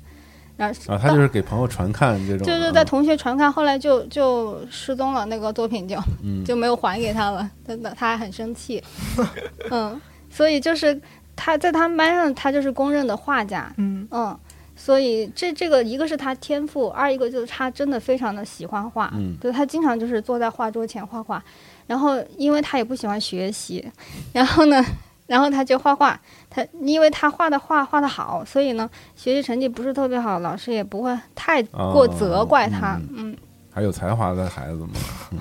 [0.56, 8.80] 然后啊，他就是给朋友传看这种，就是在嗯同学传看，后来就就失踪了，那个作品就嗯就没有还给他了，真的他还很生气，
[9.70, 10.98] 嗯，所以就是
[11.36, 14.06] 他在他们班上，他就是公认的画家，嗯。
[14.10, 14.38] 嗯，
[14.76, 21.42] 所以这这个一个是他天赋，二一个就是他真的非常的喜欢画，嗯对他经常就是坐在画桌前画画，
[21.86, 23.84] 然后因为他也不喜欢学习，
[24.32, 24.84] 然后呢，
[25.26, 26.20] 然后他就画画，
[26.50, 33.36] 他因为他画的画画的好，所以呢学习成绩不是特别好，老师也不会太过责怪他，哦嗯，
[33.72, 34.92] 还有才华的孩子嘛，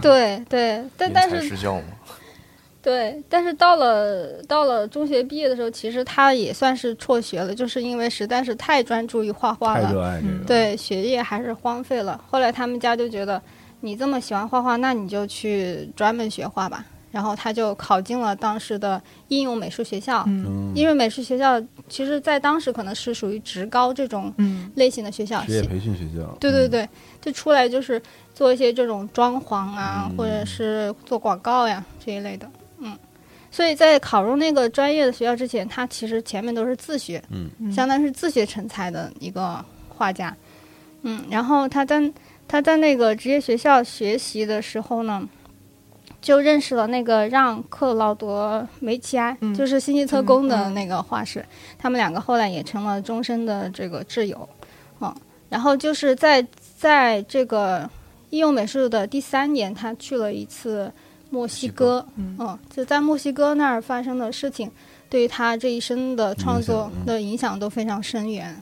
[0.01, 1.83] 对对，但但因材是施教嘛，
[2.83, 12.21] 对，但是到了到了中学毕业的时候，其实他也算是辍学了，就是因为实在是太专注于画画了，太热爱这个，对学业还是荒废了。
[12.29, 13.41] 后来他们家就觉得
[13.79, 16.85] 你这么喜欢画画，那你就去专门学画吧。
[17.09, 26.89] 然后他就考进了当时的应用美术学校，嗯嗯，应用美术学校其实在当时可能是属于职高这种嗯类型的学校，职业培训学校，嗯，对对对，
[27.21, 28.01] 就出来就是
[28.33, 32.62] 做一些这种装潢啊，嗯或者是做广告呀这一类的，嗯。
[33.53, 37.47] 所以在考入那个专业的学校之前，他其实前面都是自学，嗯。
[37.59, 37.71] 嗯。
[37.71, 40.35] 相当于是自学成才的一个画家，
[41.03, 41.23] 嗯。
[41.29, 42.11] 然后他在
[42.47, 45.29] 他在那个职业学校学习的时候呢，
[46.19, 49.53] 就认识了那个让·克劳德梅奇埃，嗯。
[49.53, 51.45] 就是星际特工的那个画师，
[51.77, 54.49] 他们两个后来也成了终身的这个挚友，
[54.99, 55.15] 嗯。
[55.49, 56.43] 然后就是在
[56.75, 57.87] 在这个
[58.31, 60.91] 应用美术的第三年，他去了一次
[61.33, 62.35] 墨西哥，嗯。
[62.39, 64.69] 嗯，就在墨西哥那儿发生的事情，
[65.09, 68.55] 对于他这一生的创作的影响都非常深远。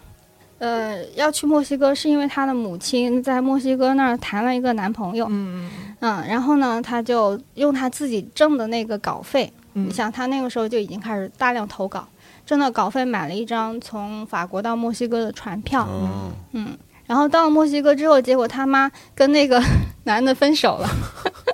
[0.60, 9.90] 呃，要去墨西哥是因为他的母亲在墨西哥那儿谈了一个男朋友，嗯嗯，然后呢，他就用他自己挣的那个稿费，嗯。
[9.90, 12.08] 你想他那个时候就已经开始大量投稿，
[12.46, 19.60] 挣的稿费买了一张从法国到墨西哥的船票，哦，嗯，然后到了墨西哥之后，结果他妈跟那个
[20.06, 20.88] 男的分手了，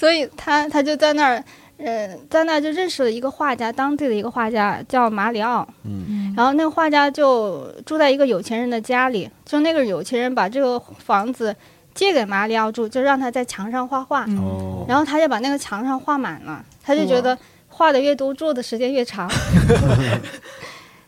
[0.00, 1.44] 所以他他就在那儿，
[1.76, 11.54] 呃，在那儿就认识了一个画家，当地的一个画家叫马里奥，嗯，然后那个画家就住在一个有钱人的家里，就那个有钱人把这个房子
[11.92, 14.38] 借给马里奥住，就让他在墙上画画，嗯。
[14.38, 17.36] 哦，然后他就把那个墙上画满了，他就觉得
[17.68, 19.30] 画的越多，住的时间越长。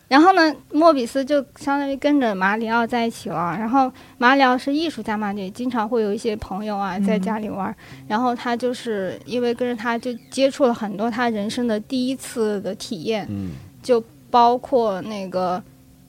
[0.08, 3.56] 然后呢，莫比斯就相当于跟着马里奥在一起了。
[3.58, 7.74] 然后马里奥是艺术家嘛，也经常会有一些朋友啊在家里玩。
[8.06, 15.62] 然后他就是因为跟着他，就接触了很多他人生的第一次的体验，嗯，就包括那个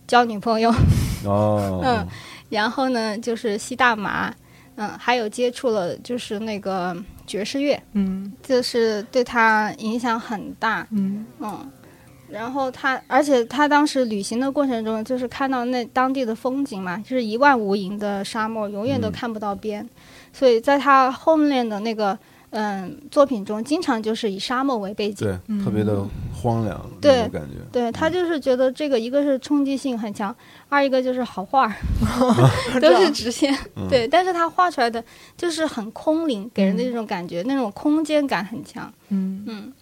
[0.06, 0.70] 交女朋友，
[1.26, 2.06] 哦，嗯
[2.50, 4.34] 然后呢就是吸大麻，
[4.76, 7.82] 嗯，还有接触了就是那个爵士乐。
[7.94, 11.72] 嗯就是对他影响很大，嗯嗯，
[12.34, 19.12] 然后他，而且他当时旅行的过程中，就是看到那当地的风景嘛，就是一望无垠的沙漠，永远都嗯。
[19.12, 19.88] 看不到边，
[20.34, 22.18] 所以在他后面的那个
[22.50, 25.28] 嗯作品中，经常就是以沙漠为背景。
[25.28, 30.36] 对，嗯特别的荒凉，对那种感觉，对他就是觉得这个一个是冲击性很强，
[30.70, 31.74] 二一个就是好画儿
[32.82, 33.88] 都是直线，嗯。
[33.88, 35.04] 对，但是他画出来的
[35.38, 38.92] 就是很空灵，给人的一种感觉，那种空间感很强。
[39.10, 39.44] 嗯。
[39.48, 39.74] 嗯，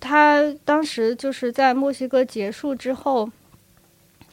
[0.00, 3.30] 他当时就是在墨西哥结束之后，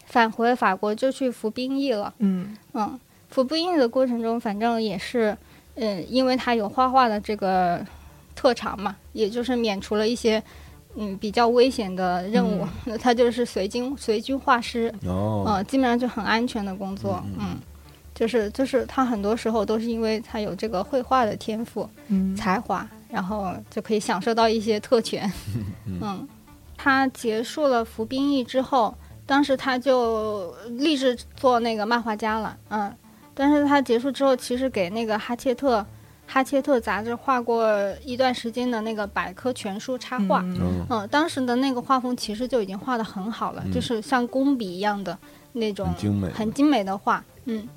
[0.05, 2.13] 返回法国就去服兵役了。
[2.19, 2.55] 嗯。
[2.73, 2.99] 嗯，
[3.29, 5.37] 服兵役的过程中，反正也是，
[5.75, 7.85] 嗯，因为他有画画的这个
[8.35, 10.41] 特长嘛，也就是免除了一些
[10.95, 17.45] 嗯比较危险的任务， 那他就是随军随军画师，哦，呃，基本上就很安全的工作，嗯嗯。
[17.51, 17.57] 嗯。
[18.15, 22.35] 就是就是他很多时候都是因为他有这个绘画的天赋，嗯。
[22.35, 25.31] 才华，然后就可以享受到一些特权。
[26.01, 26.27] 嗯，
[26.75, 32.57] 他结束了服兵役之后，当时他就立志做那个漫画家了。
[32.69, 32.93] 嗯，
[33.33, 35.85] 但是他结束之后，其实给那个哈切特
[36.25, 40.41] 哈切特杂志画过一段时间的那个百科全书插画。
[40.41, 45.17] 嗯嗯嗯，当时的那个画风其实就已经画得很好了，嗯就是像工笔一样的
[45.53, 47.67] 那种很精美，很精美的画，嗯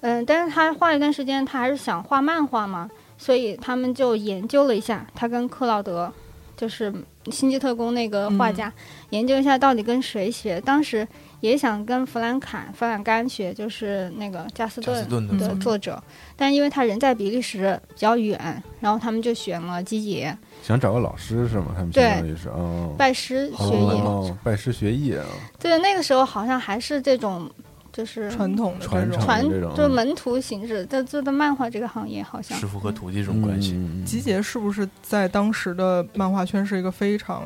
[0.00, 6.12] 嗯，但是他画了一段时间，他还是想画漫画嘛，所以他们就研究了一下，他跟克劳德，
[6.56, 6.92] 就是
[7.30, 8.72] 星际特工那个画家，
[9.10, 10.60] 研究一下到底跟谁学。
[10.60, 11.06] 当时
[11.40, 16.02] 也想跟弗兰坎、弗兰甘学，就是那个加斯顿顿的的作者，
[16.36, 21.66] 但因为他人在比利时比较远，然后他们就选了基杰想找个老师是吗？
[21.74, 24.00] 他们对相当于是哦，拜师学艺。
[24.00, 25.24] 哦，拜师学艺啊，
[25.58, 27.50] 对，那个时候好像还是这种，
[27.94, 33.74] 就是传统的传承传这种就是门徒形式，在做的漫画这个行业好像师傅和徒弟这种关系。
[33.74, 37.44] 嗯，嗯集结是不是在当时的漫画圈是一个非常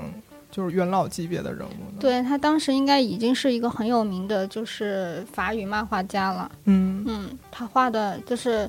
[0.51, 6.51] 就是元老级别的人物呢？，对他当时应该已经是一个很有名的，就是法语漫画家了。
[6.65, 8.67] 嗯嗯，他画的就是，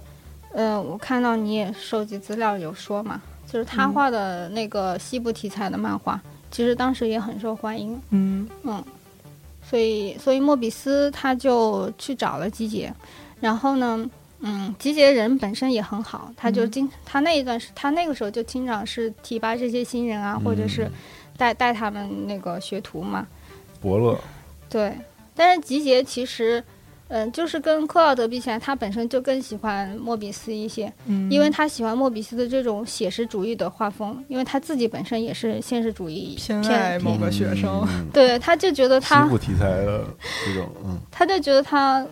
[0.52, 6.20] 呃，我看到你也收集资料有说嘛，就是他嗯画的那个西部题材的漫画，
[6.52, 7.98] 其实当时也很受欢迎。
[8.10, 8.84] 嗯嗯，
[9.69, 12.91] 所以所以莫比斯他就去找了吉杰，
[13.39, 16.71] 然后呢，嗯，吉杰人本身也很好，他就嗯。
[16.71, 20.91] 经、他那一段时他那个时候就经常是提拔这些新人啊，或者是嗯
[21.38, 23.27] 带带他们那个学徒嘛，
[23.79, 24.19] 伯乐，
[24.67, 24.91] 对。
[25.36, 26.62] 但是吉杰其实，
[27.10, 40.06] 嗯、就是跟克奥德比起来，他本身就更喜欢莫比斯一些，嗯，因为他喜欢莫比斯的这种写实主义的画风，因为他自己本身也是现实主义偏爱某个学生，嗯， 对，他就觉得西他部题材的
[40.45, 40.98] 这种，嗯。
[41.12, 42.06] 他就觉得他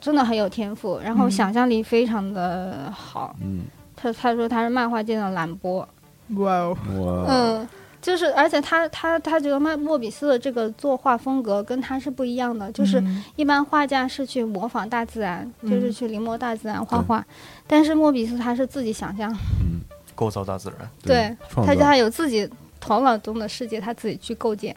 [0.00, 1.30] 真的很有天赋，然后嗯。
[1.30, 3.34] 想象力非常的好。
[3.40, 3.62] 嗯，
[3.96, 5.88] 他他说他是漫画界的兰波，
[6.36, 7.68] 哇哦，我嗯，
[8.00, 13.22] 就是而且他他他觉得莫莫比斯的这个作画风格跟他是不一样的，就是嗯。
[13.36, 17.24] 一般画家是去模仿大自然，嗯就是去临摹大自然画画，
[17.66, 19.80] 但是莫比斯他是自己想象，嗯，
[20.14, 21.36] 构造大自然，对，
[21.66, 22.48] 他他有自己
[22.80, 24.74] 头脑中的世界，他自己去构建，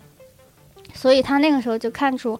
[0.94, 2.40] 所以他那个时候就看出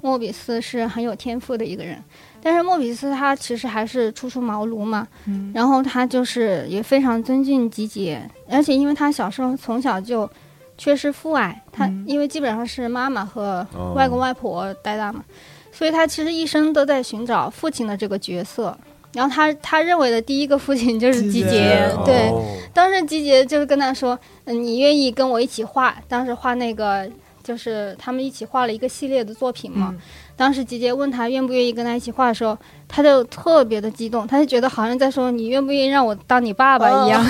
[0.00, 2.02] 莫比斯是很有天赋的一个人。
[2.42, 10.28] 但是莫比斯他其实还是初出茅庐嘛，嗯然后他就是也非常尊敬吉杰，而且因为他小时候从小就
[10.76, 15.24] 缺失父爱，他嗯因为基本上是妈妈和哦外公外婆带大嘛，
[15.70, 18.76] 所以他其实一生都在寻找父亲的这个角色。
[19.14, 25.94] 然后他他认为的第一个父亲就是吉吉杰杰，对，哦当时吉杰就是跟他说：“嗯，你愿意跟我一起画？
[26.08, 27.06] 当时画那个
[27.42, 29.90] 就是他们一起画了一个系列的作品嘛。
[29.92, 30.00] 嗯
[30.42, 37.24] 当时吉杰问他愿不愿意跟他一起画的时候，他就特别的激动，他就觉得好像在说你愿不愿意让我当你爸爸一样。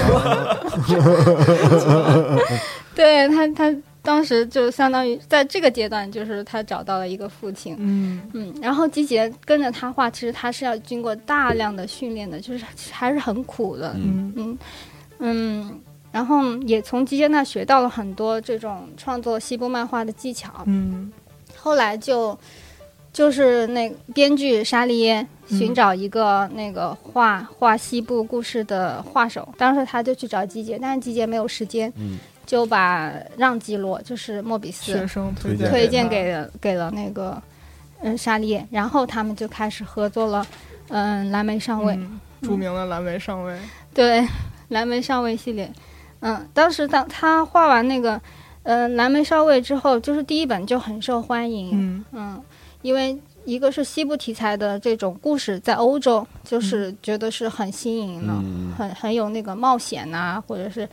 [2.96, 3.70] 对他他
[4.00, 7.76] 当时就相当于在这个阶段，就是他找到了一个父亲。
[7.78, 13.92] 嗯嗯，然后吉杰跟着他画，其实他是要经过大量的训练的，就是还是很苦的。
[13.94, 14.58] 嗯嗯
[15.18, 20.50] 嗯嗯，然后也从吉杰那学到了很多这种创作西部漫画的技巧。
[20.64, 21.12] 嗯
[21.54, 22.36] 后来就
[23.12, 32.18] 就是那编剧沙利耶寻找一个那个画画西部故事的画手，当时他就去找季杰，但是季杰没有时间，嗯。
[32.44, 37.40] 就把让基罗就是莫比斯学生推推荐推荐给了给了那个
[38.00, 40.44] 嗯沙利叶，然后他们就开始合作了，
[40.88, 43.56] 嗯蓝莓上尉，嗯著名的蓝莓上尉。
[43.94, 44.26] 对
[44.68, 45.72] 蓝莓上尉系列，
[46.20, 48.20] 嗯，当时当他画完那个
[48.64, 52.04] 嗯蓝莓上尉之后，就是第一本就很受欢迎，嗯。
[52.10, 52.42] 嗯，
[52.82, 60.88] 因为一个是西部题材的这种故事，在欧洲就是觉得是很新颖的，嗯很很有那个冒险呐、或者是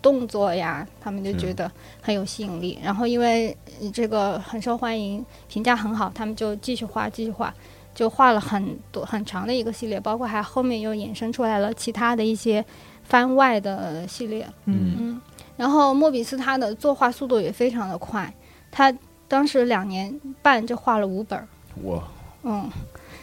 [0.00, 2.78] 动作呀，他们就觉得很有吸引力。
[2.82, 7.52] 然后因为呃这个很受欢迎，评价很好，他们就继续画，继续画，
[7.94, 12.64] 就画了很多很长的一个系列，包括还后面又衍生出来了其他的一些
[13.04, 14.46] 番外的系列。
[14.64, 15.20] 嗯嗯，
[15.56, 18.32] 然后莫比斯他的作画速度也非常的快，
[18.70, 18.92] 他
[19.32, 21.48] 当时两年半就画了五本儿。
[21.84, 22.02] 哇，
[22.42, 22.68] 嗯，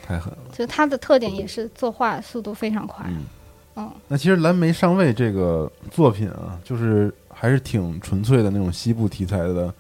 [0.02, 0.39] 太狠了。
[0.52, 3.06] 就他的特点也是作画速度非常快。
[3.08, 3.26] 嗯
[3.76, 9.72] 嗯那其实《蓝莓上尉》这个作品啊，就是还是挺纯粹的那种西部题材的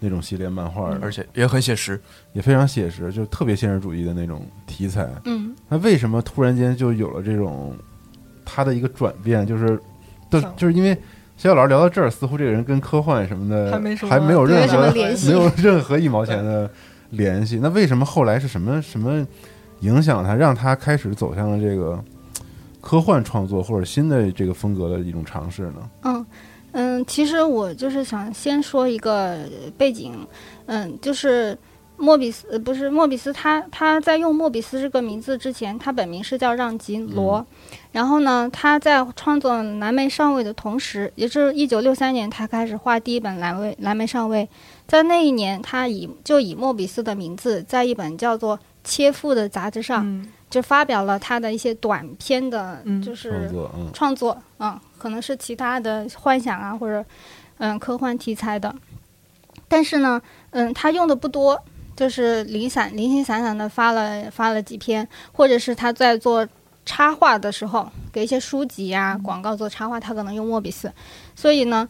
[0.00, 2.00] 那种系列漫画，而且也很写实。
[2.32, 5.08] 也非常写实，就是特别现实主义的那种题材。
[5.26, 7.76] 嗯那为什么突然间就有了这种
[8.44, 9.46] 他的一个转变？
[9.46, 9.80] 就是，
[10.28, 10.98] 就就是因为
[11.38, 16.68] 小小老师聊到这儿，似乎这个人跟科幻什么的还没什么还没有任何联系没有任何一毛钱的
[17.10, 17.60] 联系。
[17.62, 19.24] 那为什么后来是什么什么
[19.80, 22.02] 影响他，让他开始走向了这个
[22.80, 25.90] 科幻创作或者新的这个风格的一种尝试呢？
[26.02, 26.26] 嗯
[26.72, 29.38] 嗯，其实我就是想先说一个
[29.76, 30.26] 背景，
[30.66, 31.56] 嗯，就是
[31.98, 37.44] 莫比斯呃不是莫比斯他他在用莫比斯这个名字之前，他本名是叫让吉罗。
[37.92, 44.48] 然后呢，他在创作《蓝莓上尉》的同时，也就是一九六三年，他开始画第一本蓝莓《蓝莓上尉》。
[44.86, 57.04] 在那一年，他以就以莫比斯的名字，在一本叫做《切腹》的杂志上，嗯就发表了他的一些短篇的，嗯就是创作，嗯创作，嗯，可能是其他的幻想啊，或者
[57.58, 58.74] 嗯科幻题材的。
[59.66, 61.60] 但是呢，嗯，他用的不多，
[61.98, 66.46] 就是零散、零星散散的发了发了几篇，或者是他在做
[66.86, 70.88] 插画的时候，给一些书籍呀、广告做插画，他可能用莫比斯。
[71.34, 71.88] 所以呢，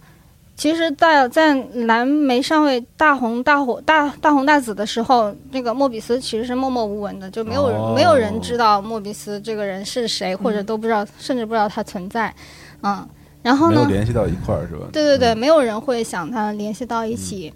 [0.56, 12.34] 其实在，在蓝莓上尉大红大火大大红大紫的时候，那个莫比斯其实是默默无闻的，就没有人、哦没有人知道莫比斯这个人是谁，或者都不知道，甚至不知道他存在。
[12.82, 13.06] 嗯，
[13.42, 13.76] 然后呢？
[13.76, 14.86] 没有联系到一块儿是吧？
[14.90, 17.52] 对对对，嗯没有人会想他联系到一起。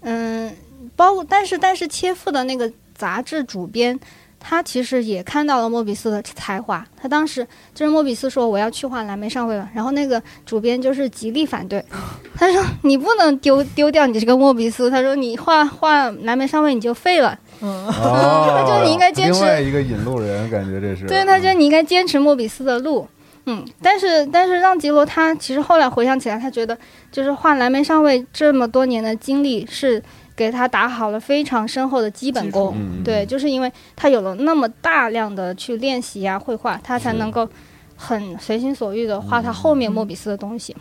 [0.00, 0.54] 嗯，
[0.96, 3.98] 包括但是但是切腹的那个杂志主编，
[4.40, 6.84] 他其实也看到了莫比斯的才华。
[6.96, 11.84] 他当时就是莫比斯说我要去画蓝莓上尉了，然后那个主编就是极力反对，
[12.34, 17.38] 他说你不能丢丢掉你这个莫比斯，他说你画画蓝莓上尉你就废了。
[17.60, 23.06] 嗯哦，就你应该坚持另外一个引路人，感觉这是对，他觉得你应该坚持莫比斯的路。
[23.46, 26.76] 嗯，但是但是让吉罗他其实后来回想起来，他觉得
[27.10, 30.02] 就是画蓝莓上尉这么多年的经历是
[30.36, 32.76] 给他打好了非常深厚的基本功。
[33.02, 37.48] 对，就是因为他有了那么大量的去练习啊绘画，他才能够
[37.96, 40.76] 很随心所欲的画他后面莫比斯的东西。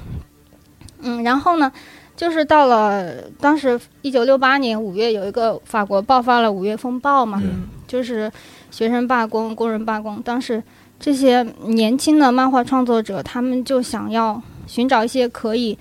[1.00, 1.72] 嗯，然后呢，
[2.15, 8.32] 就是到了当时一九六八年五月，有一个法国爆发了五月风暴嘛，嗯就是
[8.72, 10.22] 学生罢工、工人罢工。
[10.24, 10.62] 当时
[11.00, 15.78] 这些年轻的漫画创作者，他们就想要寻找一些可以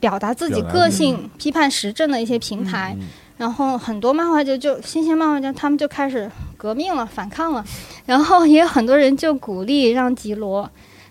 [0.00, 2.96] 表达自己个性、批判时政的一些平台。
[2.98, 3.06] 嗯
[3.38, 7.64] 然后很多漫画家就新鲜漫画家，他们就开始革命了、反抗了。
[8.06, 10.60] 然后也有很多人就鼓励让吉罗。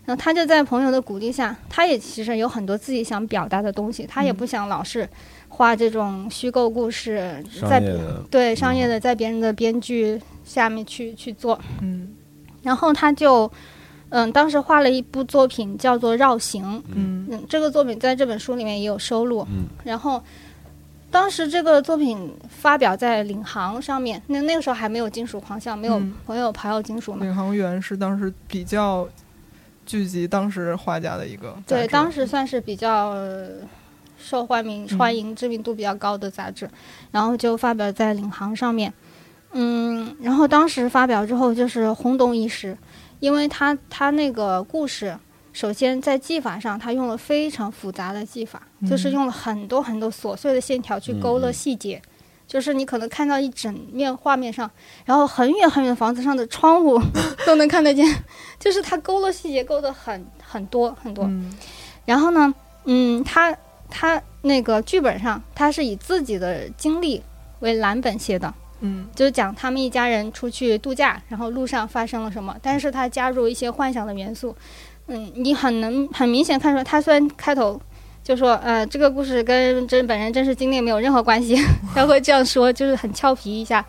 [0.05, 5.09] 然后他就在朋友的鼓励下，他也其实有很多自己想表达的东西，他也不想老是
[5.49, 7.83] 画这种虚构故事，在
[8.29, 11.59] 对商业的在别人的编剧下面去去做。
[11.81, 12.13] 嗯
[12.63, 13.51] 然后他就，
[14.11, 19.47] 嗯，当时画了一部作品叫做《绕行》，嗯嗯，这个作品在这本书里面也有收录。
[19.49, 20.21] 嗯然后，
[21.09, 27.25] 当时这个作品发表在领航上面，那那个时候还没有金属狂想，没有嗯没有排有金属嘛。
[27.25, 29.07] 领航员是当时比较
[29.85, 33.47] 聚集当时画家的一个对，当时算是比较呃
[34.17, 36.69] 受欢迎、嗯欢迎、知名度比较高的杂志，
[37.11, 38.93] 然后就发表在领航上面。
[39.53, 42.77] 嗯，然后当时发表之后就是轰动一时，
[43.21, 45.17] 因为他他那个故事，
[45.53, 52.01] 首先在技法上，他用了非常复杂的技法，嗯就是用了很多很多琐碎的线条去勾勒细节。
[52.47, 54.69] 就是你可能看到一整面画面上，
[55.05, 57.01] 然后很远很远的房子上的窗户
[57.47, 58.05] 都能看得见，
[58.59, 61.23] 就是他勾勒细节勾得很很多很多。
[61.23, 61.57] 嗯
[62.03, 62.53] 然后呢，
[62.83, 63.55] 嗯，他
[63.89, 67.23] 他那个剧本上，他是以自己的经历
[67.59, 69.07] 为蓝本写的，嗯。
[69.15, 74.55] 就是讲他们一家人出去度假，然后路上发生了什么，但是他加入一些幻想的元素，
[75.07, 77.79] 嗯，你很能很明显看出来，他虽然开头
[78.23, 81.55] 就说，呃，这个故事跟真本人真实经历没有任何关系，
[81.95, 83.85] 他会这样说，就是很俏皮一下，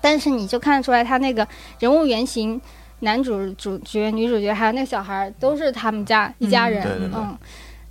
[0.00, 1.46] 但是你就看得出来，他那个
[1.78, 2.60] 人物原型。
[3.04, 6.70] 男主、主角、女主角还有那个小孩儿，都是他们家一家嗯。
[6.70, 7.18] 人，对对对。
[7.18, 7.36] 嗯。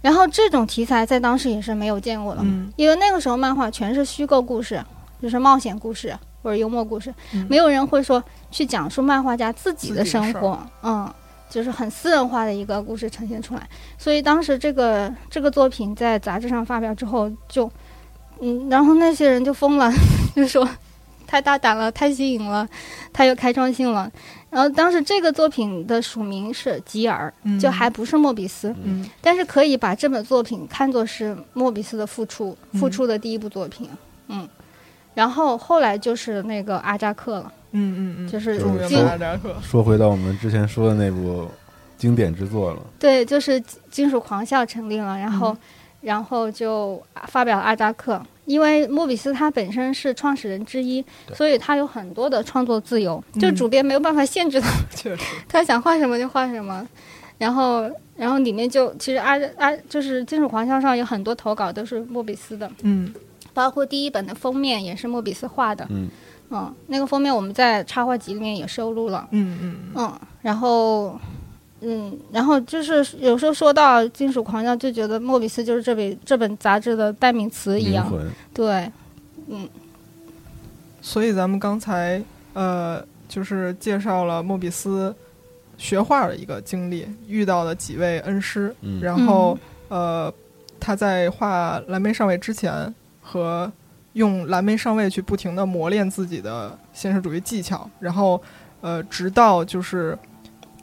[0.02, 2.72] 然后这种题材在当时也是没有见过的，嗯。
[2.78, 4.82] 因为那个时候漫画全是虚构故事，
[5.22, 11.14] 就是冒险故事或者幽默故事，嗯没有人会说去讲述漫画家自己的生活，嗯，
[11.50, 13.70] 就是很私人化的一个故事呈现出来。
[13.98, 17.72] 所以当时这个这个作品在杂志上发表之后就，
[18.40, 19.92] 嗯，然后那些人就疯了，
[20.36, 20.68] 就说
[21.28, 22.68] 太大胆了，太新颖了，
[23.14, 24.12] 太有开创性了。
[24.50, 28.76] 然后当时这个作品的署名是吉尔，嗯就还不是莫比斯。
[28.84, 33.88] 嗯但是可以把这本作品看作是莫比斯的复出，嗯复出的第一部作品，
[34.28, 34.46] 嗯，
[35.14, 41.48] 然后后来就是那个阿扎克了，嗯嗯嗯，就是著名金的阿扎克，说回到我们之前说的那部
[41.98, 45.58] 经典之作了，对，就是金属狂笑成立了，然后、嗯。
[46.02, 53.40] 然后就发表了阿扎克，因为莫比斯他本身是创始人之一，所以他有很多的创作自由，嗯。
[53.40, 56.84] 就主编没有办法限制他， 确实，他想画什么就画什么。
[57.38, 63.14] 然后，然后里面就其实阿阿就是金属狂笑上有很多投稿都是莫比斯的，嗯
[63.54, 66.10] 包括第一本的封面也是莫比斯画的，嗯。
[66.54, 71.18] 嗯，那个封面我们在插画集里面也收录了，嗯嗯嗯，然后，
[71.80, 78.12] 嗯，然后就是有时候说到金属狂热，就觉得莫比斯就是这本这本杂志的代名词一样，
[78.54, 78.92] 对，
[79.48, 79.66] 嗯。
[81.02, 82.22] 所以咱们刚才
[82.54, 85.16] 呃，就是介绍了莫比斯
[85.78, 89.00] 学画的一个经历，遇到的几位恩师，嗯。
[89.02, 90.30] 然后、呃，
[90.82, 92.94] 他在画蓝莓上尉之前
[93.32, 93.72] 和
[94.14, 98.42] 用蓝莓上尉去不停的磨练自己的现实主义技巧，然后
[98.82, 100.18] 呃，直到就是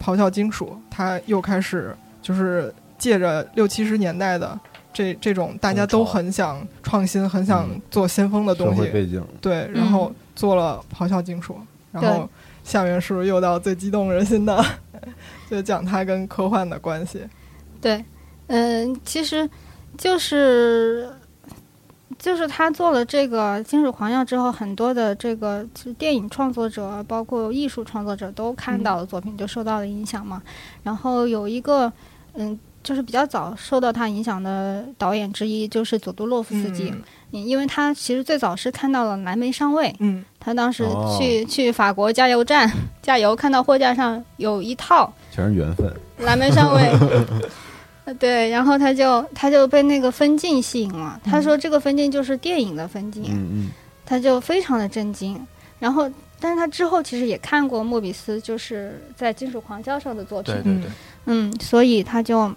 [0.02, 4.58] 咆哮金属，他又开始就是借着六七十年代的
[4.94, 11.54] 这这种大家都很想创新、很想嗯做先锋的东西，会背景，对，然后做了咆哮金属，
[11.92, 12.26] 然后
[12.64, 14.64] 下面是不是又到最激动人心的，
[15.50, 17.20] 就讲他跟科幻的关系？
[17.78, 18.02] 对，
[18.46, 19.48] 嗯、其实
[19.98, 21.10] 就是
[22.18, 30.42] 就是他做了这个金属狂药之后，很多的这个就是电影创作者，包括艺术创作者都看到了作品，就受到了影响嘛。
[30.82, 31.92] 然后有一个，
[32.34, 36.90] 嗯，就是比较早受到他影响的导演之一，就是佐杜洛夫斯基。
[36.90, 42.70] 嗯嗯，因为他其实最早是看到了蓝莓上尉，嗯他当时哦去、去法国加油站
[43.02, 47.26] 加油，看到货架上有一套全是缘分，蓝莓上尉， 呃
[48.14, 51.20] 对，然后他就他就被那个分镜吸引了。
[51.24, 53.70] 他说这个分镜就是电影的分镜，嗯嗯，
[54.04, 55.38] 他就非常的震惊。
[55.78, 60.90] 然后，但是他之后其实也看过莫比斯就是在《金属狂教授的作品对，对对，
[61.26, 62.48] 嗯，所以他就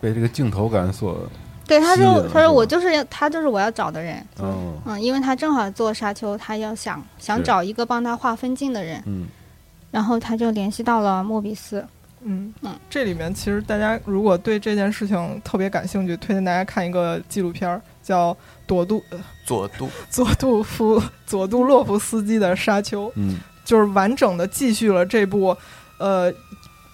[0.00, 1.18] 被这个镜头感所，
[1.66, 9.26] 对他说他说我就是要他就是我要找的人，哦，嗯，因为他正好做沙丘，他要想想找一个帮他画分镜的人，嗯。
[9.90, 11.82] 然后他就联系到了莫比斯。
[12.22, 12.52] 嗯。
[12.62, 12.74] 嗯。
[12.88, 18.32] 这里面其实大家如果对这件事情特别感兴趣，推荐大家看一个纪录片儿，叫
[18.66, 23.38] 《朵杜呃佐杜佐杜夫佐杜洛夫斯基的沙丘》，嗯。
[23.64, 25.54] 就是完整的继续了这部
[25.98, 26.32] 呃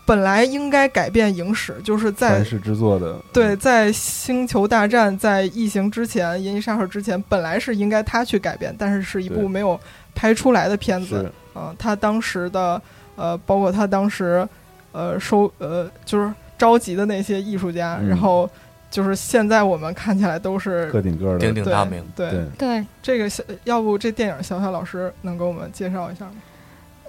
[0.04, 9.78] 本来应该改变影史，就是在传世之作的，对，在《星球大战》在《异形》之前，《银翼杀手》之前，本来是应该他去改变，但是是一部没有
[10.16, 11.20] 拍出来的片子。
[11.20, 12.82] 是，嗯、他当时的
[13.14, 14.46] 呃，包括他当时
[14.94, 18.48] 呃收呃，就是召集的那些艺术家，嗯然后
[18.90, 22.02] 就是现在我们看起来都是个顶个的，鼎鼎大名。
[22.16, 26.32] 对对，这个小，要不这电影小小老师能给我们介绍一下吗？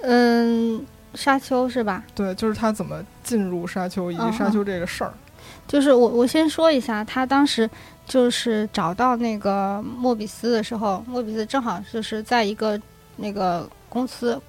[0.01, 2.03] 嗯，沙丘是吧？
[2.13, 5.13] 对，就是他怎么进入沙丘以及嗯沙丘这个事儿。
[5.67, 7.69] 就是我我先说一下，他当时
[8.07, 12.79] 就是找到那个莫比斯的时候，莫比斯正好就是在一个
[13.15, 14.39] 那个公司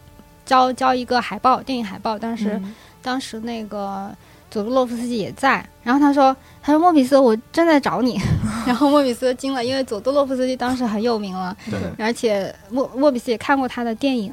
[0.45, 2.75] 交交一个海报，电影海报，当时、嗯
[3.07, 4.11] 当时那个
[4.51, 8.21] 佐杜洛夫斯基也在，然后他说他说莫比斯，我正在找你，
[8.67, 14.33] 然后莫比斯惊了，因为佐杜洛夫斯基当时很有名了，对，而且莫莫比斯也看过他的电影，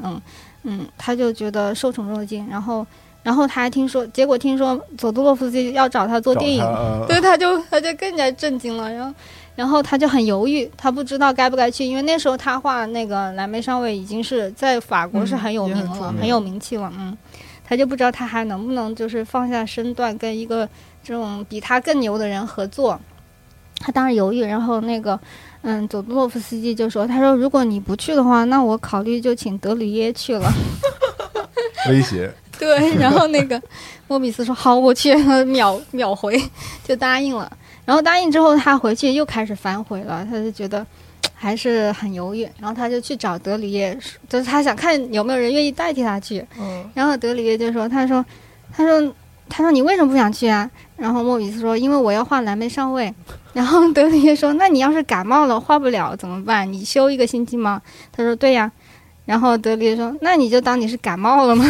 [0.63, 2.84] 嗯，他就觉得受宠若惊，然后
[3.21, 9.13] 然后他还听说，结果听说佐杜洛夫斯基要找他做电影他， 呃对，他就他就更加震惊了，然后
[9.55, 17.15] 然后他就很犹豫，他不知道该不该去，因为那时候他画那个蓝莓上尉已经是在法国是嗯很有名了，很有名气了，嗯，
[17.64, 20.68] 他就不知道他还能不能就是放下身段跟一个
[21.03, 22.99] 这种比他更牛的人合作，
[23.80, 25.20] 他当时犹豫，然后那个。
[25.66, 30.51] 嗯，佐杜洛夫斯基就说：“他说，如果你不去的话，那我考虑就请德里耶去了。
[31.88, 33.61] ”威胁， 对，然后那个
[34.09, 36.38] 莫比斯说好，我去，秒秒回，
[36.84, 37.49] 就答应了。
[37.86, 40.86] 然后答应之后，他回去又开始反悔了，他就觉得
[41.43, 42.47] 还是很犹豫。
[42.57, 43.97] 然后他就去找德里耶，
[44.29, 46.45] 就是他想看有没有人愿意代替他去。
[46.57, 48.23] 嗯然后德里耶就说：“他说，
[48.71, 49.13] 他说，
[49.49, 53.13] 他说你为什么不想去啊？”然后莫比斯说：“因为我要画蓝莓上尉。”
[53.53, 56.71] 然后德里耶说：“那你要是感冒了画不了怎么办？
[56.71, 57.81] 你休一个星期吗？”
[58.15, 58.71] 他说：“对呀。”
[59.25, 61.65] 然后德里耶说：“那你就当你是感冒了吗？”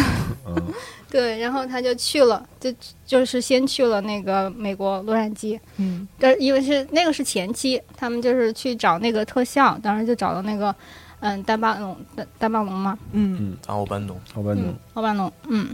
[1.14, 2.74] 嗯，对，然后他就去了，就
[3.06, 10.74] 就是先去了那个美国洛杉矶，嗯但因为是那个是前期，他们就是去找那个特效，当时就找了那个
[11.20, 15.68] 嗯丹巴龙丹丹巴龙嘛，嗯然后班龙，奥班龙，奥班龙，嗯，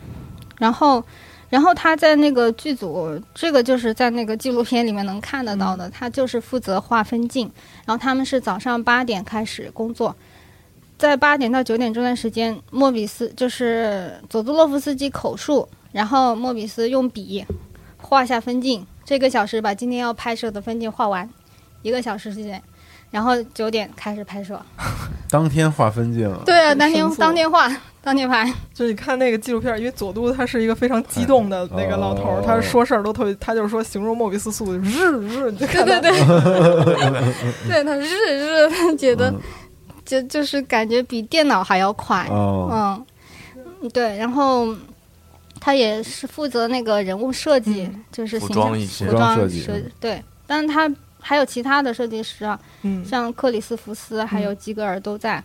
[0.59, 1.03] 然后
[1.49, 7.51] 然后他在那个剧组，这个就是在那个纪录片里面能看得到的，他就是负责划分镜，
[7.87, 10.15] 然后他们是早上八点开始工作。
[11.01, 17.43] 在八点到九点这段时间，莫比斯就是佐杜洛夫斯基口述，然后莫比斯用笔
[17.97, 21.27] 画下分镜，这个小时把今天要拍摄的分镜画完，
[21.81, 22.63] 一个小时时间，
[23.11, 24.61] 然后九点开始拍摄。
[25.31, 28.53] 当天画分镜，对啊，当天当天画，当天拍。
[28.75, 36.11] 就你看那个纪录片，因为佐杜他是一个非常激动的那个老头儿，哦他说事儿都特别，他就是说形容莫比斯速度日日，对对对，
[37.69, 39.41] 对， 他日日觉得嗯
[40.11, 43.05] 就就是感觉比电脑还要快，哦，
[43.81, 44.75] 嗯，对，然后
[45.61, 55.41] 他也是负责那个人物设计，嗯就是服形象服服装设装计嗯对，但是他还有其他的设计师啊，嗯像克里斯福斯还有基格尔都在，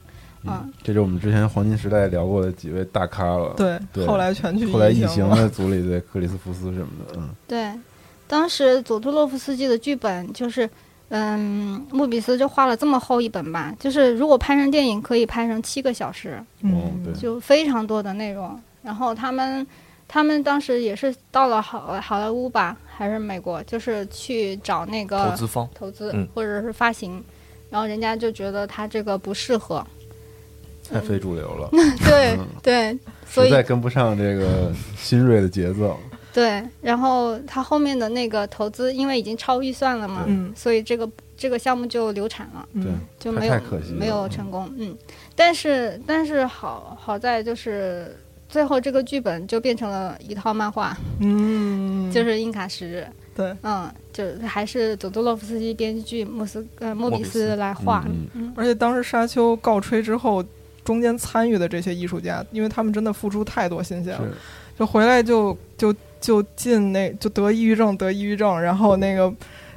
[0.45, 3.53] 嗯，这是我们之前黄金时代聊过的几位大咖了。
[3.55, 7.71] 对对后来全去后来异形的组里对克里斯福斯什么的，嗯，对，
[8.27, 10.67] 当时佐杜洛夫斯基的剧本就是。
[11.09, 16.43] 嗯，莫比斯就画了这么厚一本吧，就是如果拍成电影，可以拍成七个小时。
[17.19, 18.59] 就非常多的内容。
[18.81, 19.65] 然后他们，
[20.07, 26.27] 他们当时也是到了好好莱坞吧，还是美国，就是去找那个投资方，投资嗯。
[26.33, 27.23] 或者是发行，
[27.69, 29.85] 然后人家就觉得他这个不适合，
[30.91, 31.69] 太非主流了，
[32.03, 32.47] 对嗯。
[32.63, 35.99] 对，所以实在跟不上这个新锐的节奏。
[36.35, 40.51] 对，然后他后面的那个投资因为已经超预算了嘛，嗯。
[40.53, 42.67] 所以这个这个项目就流产了。
[42.73, 42.83] 对。
[42.83, 43.95] 嗯，就没有太可惜了。
[43.97, 44.93] 没有成功，嗯，
[45.33, 48.13] 但是但是好好在就是
[48.49, 57.47] 最后这个剧本就变成了一套漫画，嗯，就是印卡十日，对，嗯，就还是佐杜洛夫斯基编剧莫斯呃莫比斯。
[57.47, 58.53] 斯来画，嗯嗯。
[58.57, 60.43] 而且当时沙丘告吹之后，
[60.83, 64.21] 中间参与的这些艺术家，因为他们真的付出太多心血了，
[64.77, 65.93] 就回来就就
[66.25, 69.31] 就进那就得抑郁症，得抑郁症，然后那个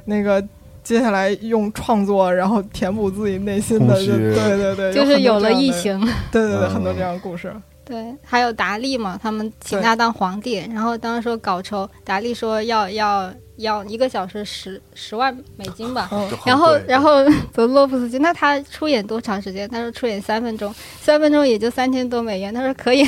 [0.05, 0.43] 那个
[0.83, 5.99] 接下来用创作，然后填补自己内心的，就对对对，就是有了有很多这样的，异形，
[6.31, 7.53] 对对对，嗯很多这样的故事，
[7.89, 16.07] 对，还有达利嘛，他们请他当皇帝，然后当时说稿酬，达利说要要要一个小时十十万美金吧，
[16.45, 19.67] 然后，然后 泽洛夫斯基，那他出演多长时间？
[19.67, 20.71] 他说出演三分钟，
[21.01, 22.53] 三分钟也就三千多美元。
[22.53, 23.03] 他说可以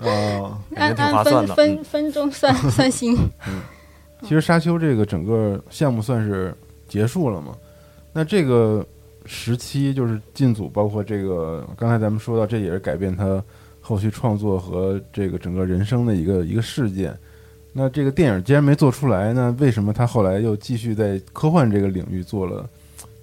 [0.00, 3.16] 哦， 按按分分分钟算 算薪。
[4.22, 6.54] 其实沙丘这个整个项目算是
[6.86, 7.56] 结束了嘛？
[8.12, 8.84] 那这个
[9.24, 13.42] 时期就是进组，包括这个刚才咱们说到，这也是改变他
[13.90, 17.12] 后续创作和这个整个人生的一个一个事件。
[17.72, 22.68] 那这个电影既然没做出来，那为什么他后来又继续在科幻这个领域做了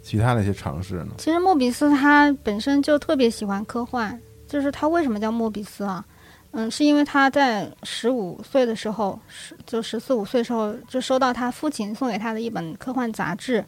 [0.03, 1.13] 其他的一些尝试呢？
[1.18, 6.03] 其实莫比斯他本身就特别喜欢科幻，就是他为什么叫莫比斯啊？
[6.51, 13.63] 嗯，是因为他在十五岁的时候，十就十四五岁的时候，就收到他父亲送给他的一本科幻杂志，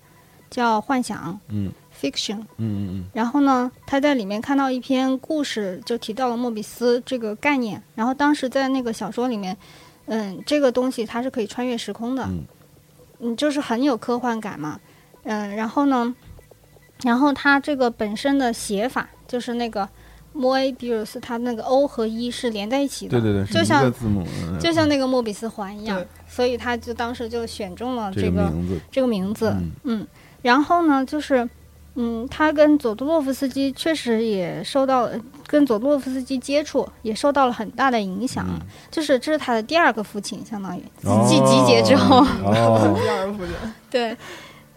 [0.50, 2.36] 叫《幻想嗯 Fiction》。
[2.40, 3.06] 嗯嗯嗯。
[3.14, 7.82] 然后呢，他在里面看到一篇故事，就提到了莫比斯这个概念。
[7.96, 9.56] 然后当时在那个小说里面，
[10.06, 12.44] 嗯，这个东西它是可以穿越时空的，嗯。
[13.22, 14.80] 嗯，就是很有科幻感嘛，
[15.24, 16.16] 嗯，然后呢，
[17.04, 19.90] 然后它这个本身的写法就是那个
[20.34, 29.72] Moebius，它那个 O 和一是连在一起嗯，的，对对对，就像字母，嗯就像那个莫比斯环一样，所以他就当时就选中了这这个名字，这个名字，嗯。
[29.84, 30.08] 嗯，
[30.42, 31.50] 然后呢，就是，
[32.02, 35.12] 嗯，他跟佐多洛夫斯基确实也受到了
[35.46, 38.46] 跟佐多洛夫斯基接触，也受到了很大的影响。
[38.50, 43.54] 嗯就是这是他的第二个父亲，相当于哦继集结之后，哦， 第二个父亲，
[43.92, 44.16] 对，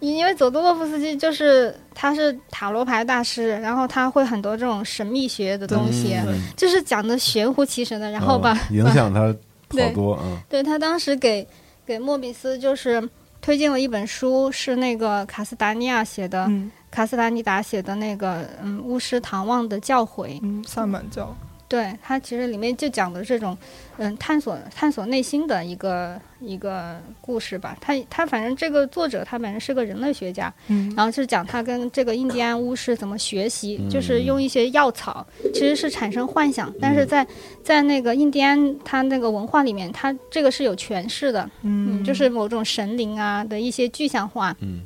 [0.01, 9.35] 因为佐多洛夫斯基就是他是塔罗牌大师，然后他会很多这种神秘学的东西，嗯就是讲的玄乎其神的，然后哦把、影响他好
[9.71, 11.47] 对多嗯对他当时给
[11.87, 13.01] 给莫比斯就是
[13.43, 20.39] 推荐了一本书，是那个卡斯达尼亚写的，嗯卡斯达尼达写的那个嗯巫师唐望的教诲。
[20.43, 21.37] 嗯，萨满教，
[21.73, 23.57] 对他其实里面就讲的这种
[23.97, 27.75] 嗯探索探索内心的一个一个故事吧。
[27.81, 30.93] 他他反正这个作者他本身是个人类学家，嗯。
[30.95, 37.27] 然后是讲他跟这个印第安巫师怎么学习，嗯就是用一些药草，其实是产生幻想，但是在
[37.65, 44.83] 在那个印第安他那个文化里面，他这个是有诠释的，嗯，就是某种神灵啊的一些具象化，嗯，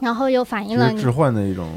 [0.00, 1.68] 然后又反映了你置换的一种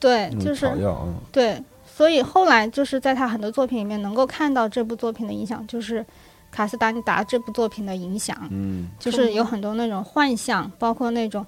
[0.00, 1.62] 对，就是草药啊，对，
[2.00, 6.02] 所以后来就是在他很多作品里面能够看到这部作品的影响，就是
[6.50, 8.88] 卡斯达尼达这部作品的影响，嗯。
[8.98, 11.44] 就是有很多那种幻象，包括那种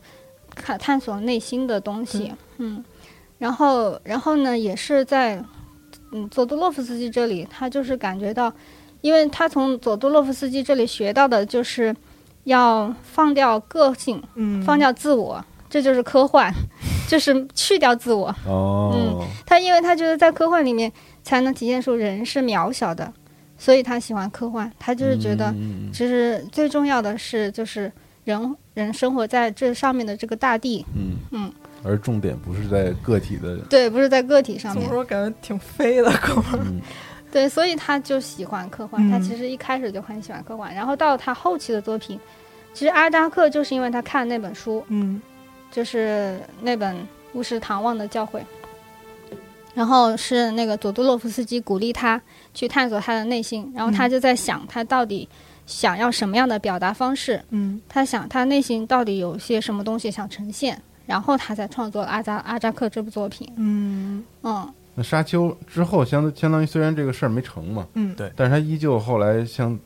[0.55, 2.85] 看探索内心的东西，嗯，
[3.39, 5.43] 然后然后呢，也是在
[6.11, 8.53] 嗯佐杜洛夫斯基这里，他就是感觉到，
[9.01, 11.97] 因为他从佐杜洛夫斯基这里学到的就是
[12.45, 15.43] 要放掉个性，嗯，放掉自我，
[15.73, 16.53] 这就是科幻，
[17.09, 18.29] 就是去掉自我。
[18.47, 20.93] 哦，嗯他因为他觉得在科幻里面
[21.23, 23.11] 才能体现出人是渺小的，
[23.57, 24.71] 所以他喜欢科幻。
[24.79, 25.51] 他就是觉得，
[25.91, 27.91] 其实最重要的是就是
[28.25, 31.51] 人人生活在这上面的这个大地，嗯嗯，
[31.83, 34.83] 而重点不是在个体的，对，不是在个体上面。
[34.85, 36.83] 怎么说感觉挺飞的哥们儿，嗯
[37.33, 39.01] 对，所以他就喜欢科幻。
[39.09, 42.21] 嗯他其实一开始就很喜欢科幻，然后到他后期的作品，
[42.75, 45.19] 其实阿扎克就是因为他看那本书，嗯
[45.73, 46.95] 就是那本
[47.33, 48.39] 《巫师唐望的教诲》，
[49.75, 52.21] 然后是那个佐杜洛夫斯基鼓励他
[52.53, 55.27] 去探索他的内心，然后他就在想他到底
[55.65, 57.81] 想要什么样的表达方式，嗯。
[57.89, 63.51] 他想他内心到底有些什么东西想呈现，然后他才创作了阿扎阿扎克这部作品。
[63.57, 64.23] 嗯。
[64.43, 68.31] 嗯，那沙丘之后相相当于虽然这个事儿没成嘛，嗯，对。
[68.37, 69.79] 但是他依旧后来像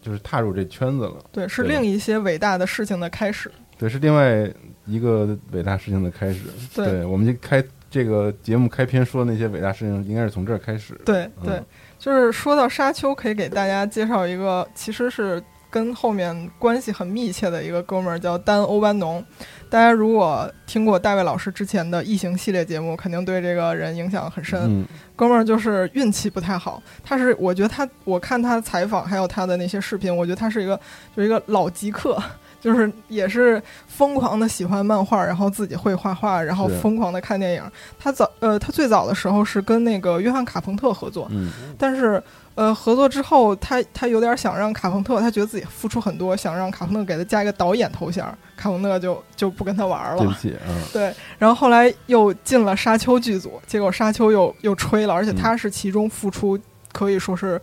[0.00, 3.52] 就是踏入这圈子了，对，是另一些伟大的事情的开始。
[3.76, 4.50] 对，是另外
[4.86, 6.40] 一个伟大事情的开始。
[6.74, 10.94] 对我们就开这个节目开篇说的那些伟大事情，应该是从这儿开始。
[11.04, 11.62] 对嗯对，
[11.98, 19.24] 就是说到沙丘，可以给大家介绍一个，其实是跟后面关系很密切的一个哥们儿，叫丹·欧班农。
[19.70, 24.60] 大家如果听过大卫老师之前的异形系列节目，肯定对这个人影响很深。
[24.62, 30.76] 嗯哥们儿就是运气不太好，他是我觉得他，我看他采访还有他的那些视频，我觉得他是一个
[31.14, 32.20] 就是一个老极客，
[32.64, 37.62] 就是也是疯狂的喜欢漫画，然后自己会画画，然后疯狂的看电影。
[37.98, 42.22] 他早呃，他最早的时候是跟那个约翰卡彭特合作，嗯但是
[42.54, 48.24] 呃，合作之后，他他有点想让卡彭特，他觉得自己付出很多，想让卡彭特给他加一个导演头衔，
[48.56, 50.18] 卡彭特就就不跟他玩了。
[50.20, 56.58] 对不起啊， 对，然后后来又进了沙丘剧组，结果沙丘又又吹了，而且嗯他是其中付出
[56.92, 57.60] 可以说是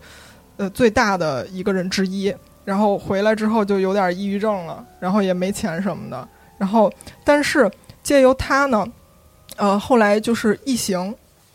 [0.58, 2.32] 呃最大的一个人之一。
[2.64, 6.28] 然后回来之后就有点抑郁症了，然后也没钱什么的。
[6.58, 6.92] 然后
[7.24, 7.70] 但是
[8.02, 8.86] 借由他呢，
[9.56, 10.98] 呃，后来就是《异形》，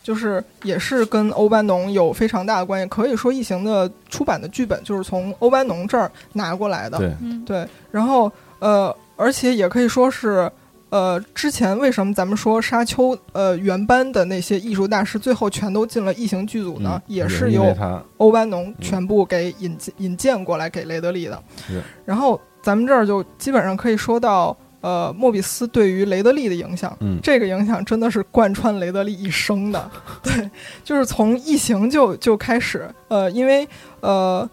[0.02, 2.86] 就是也是跟欧班农有非常大的关系。
[2.88, 6.98] 可以说，《异形》的出版的剧本就是从欧班农这儿拿过来的。
[6.98, 10.50] 对，嗯，对，然后呃，而且也可以说是
[10.90, 16.94] 呃，之前为什么咱们说沙丘呃原班的那些艺术大师最后全都进了异形剧组呢？
[16.94, 17.76] 嗯也是是由
[18.16, 21.42] 欧班农全部给引进、引荐过来给雷德利的。
[22.04, 26.96] 然后咱们这儿就基本上可以说到呃，莫比斯对于雷德利的影响。
[27.00, 29.90] 嗯这个影响真的是贯穿雷德利一生的，
[30.22, 30.48] 对，
[30.84, 33.66] 就是从异形就就开始，呃，因为
[34.00, 34.48] 呃，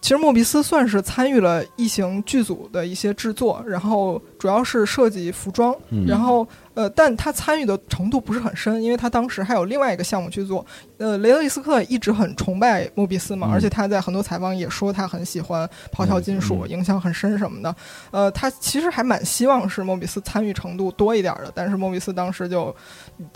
[0.00, 6.06] 其实莫比斯算是参与了异形剧组的一些制作，然后主要是设计服装，嗯。
[6.06, 10.64] 然后呃，但他参与的程度不是很深，因为他当时还有另外一个项目去做。
[10.98, 17.74] 呃，雷德利·斯科特一直很崇拜莫比斯嘛，嗯而且他在很多采访也说他很喜欢咆哮金属，嗯影响很深什么的。
[18.10, 22.74] 呃，他其实还蛮希望是莫比斯参与程度多一点的，但是莫比斯当时就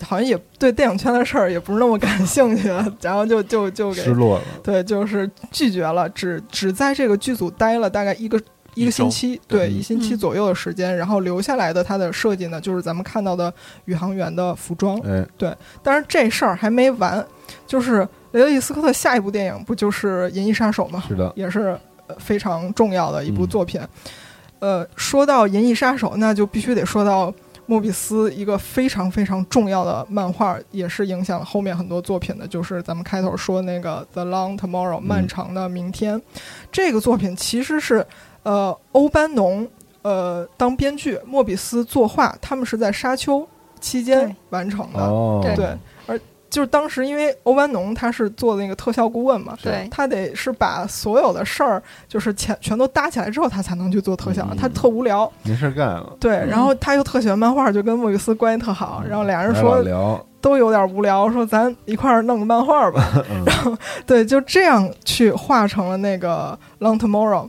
[0.03, 8.39] 好像也对电影圈的事儿也不是那么感兴趣了，然后就就就给失落了，对，就是拒绝了，只只在这个剧组待了大概一个
[8.73, 13.53] 一个星期，对，嗯一星期嗯左右的时间，然后留下来的它的设计呢，就是咱们看到的
[13.85, 14.97] 宇航员的服装。
[14.99, 15.25] 哎，
[15.83, 17.25] 但是这事儿还没完，
[17.67, 21.03] 就是雷德利·斯科特下一部电影不就是《银翼杀手》吗？
[21.07, 23.81] 是的，也是呃非常重要的一部嗯作品。
[24.59, 27.33] 呃，说到《银翼杀手》，那就必须得说到
[27.65, 36.21] 莫比斯一个非常非常重要的漫画，也是影响了后面很多作品的，就是咱们开头说那个《The Long Tomorrow》漫长的明天。
[36.71, 38.05] 这个作品其实是
[38.43, 39.67] 呃欧班农
[40.01, 43.47] 呃当编剧，莫比斯作画，他们是在沙丘
[43.79, 44.99] 期间完成的。
[44.99, 45.77] 哦，对，
[46.07, 46.19] 而
[46.49, 49.87] 就是当时因为欧班农他是做那个特效顾问嘛，对。
[49.89, 54.57] 他得是把所有的事儿就是全全都搭起来之后，他才能去做特效，嗯。
[54.57, 55.31] 他特无聊。
[55.43, 63.01] 没事儿干了，对，然后他又特喜欢漫画，就跟莫比斯关系特好，然后俩人说聊，都有点无聊，说咱一块儿弄个漫画吧。
[63.31, 67.45] 嗯对，就这样去画成了那个《Long Tomorrow》。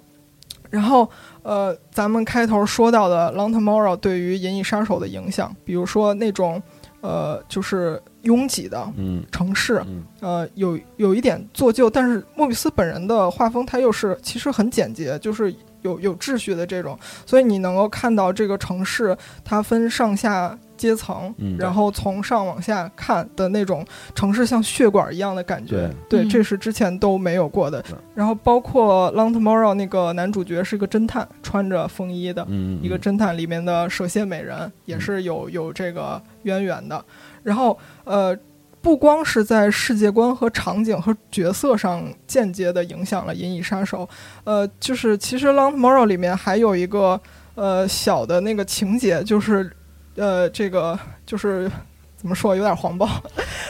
[0.73, 1.07] 然后，
[1.43, 6.61] 呃，咱们开头说到的《Long Tomorrow》对于《银翼杀手》的影响，比如说那种，
[7.03, 9.23] 呃，就是拥挤的嗯。
[9.31, 10.03] 城市，嗯。
[10.21, 19.15] 呃，有有一点做旧，但是莫比斯本人的画风他又是其实很简洁，就是有有秩序的这种，所以你能够看到这个城市
[19.45, 26.25] 它分上下阶层，嗯然后从上往下看的那种城市像血管一样的感觉，对。
[26.25, 26.29] 嗯。
[26.29, 27.85] 这是之前都没有过的。
[28.15, 37.05] 然后包括《Long Tomorrow》那个男主角是个侦探，穿着风衣的，嗯，一个侦探里面的蛇蝎美人也是有有这个渊源的。
[37.43, 38.37] 然后呃，
[38.81, 44.05] 不光是在世界观和场景和角色上间接的影响了《银翼杀手》，
[44.45, 47.21] 呃，就是其实《Long Tomorrow》里面还有一个
[47.55, 49.71] 呃小的那个情节，就是
[50.17, 51.71] 呃这个就是
[52.17, 53.09] 怎么说有点黄暴，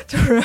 [0.06, 0.42] 就是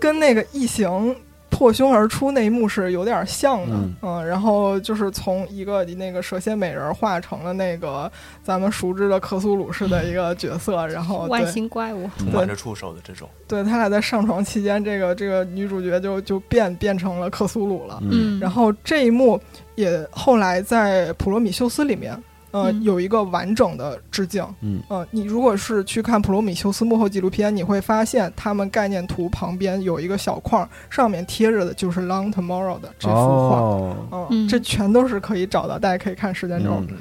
[0.00, 1.14] 跟那个异形。
[1.50, 8.08] 破胸而出那一幕是有点像的，嗯然后就是从一个那个蛇蝎美人化成了那个
[8.44, 17.98] 咱们熟知的克苏鲁式的一个角色，然后外对星怪物，充满着触手的这种，对他俩在上床期间，这个这个女主角就就变变成了克苏鲁了。
[18.08, 19.40] 嗯然后这一幕
[19.74, 22.16] 也后来在《普罗米修斯》里面，
[22.50, 22.82] 呃，嗯。
[22.82, 24.46] 有一个完整的致敬。
[24.60, 24.80] 嗯。
[24.88, 33.56] 呃，你如果是去看《普罗米修斯》幕后纪录片，你会发现他们概念图旁边有一个小框，上面贴着的就是《Long Tomorrow》的这幅画。
[33.56, 34.48] 哦，嗯，嗯。
[34.48, 36.82] 这全都是可以找到，大家可以看时间轴。
[36.88, 36.96] 嗯。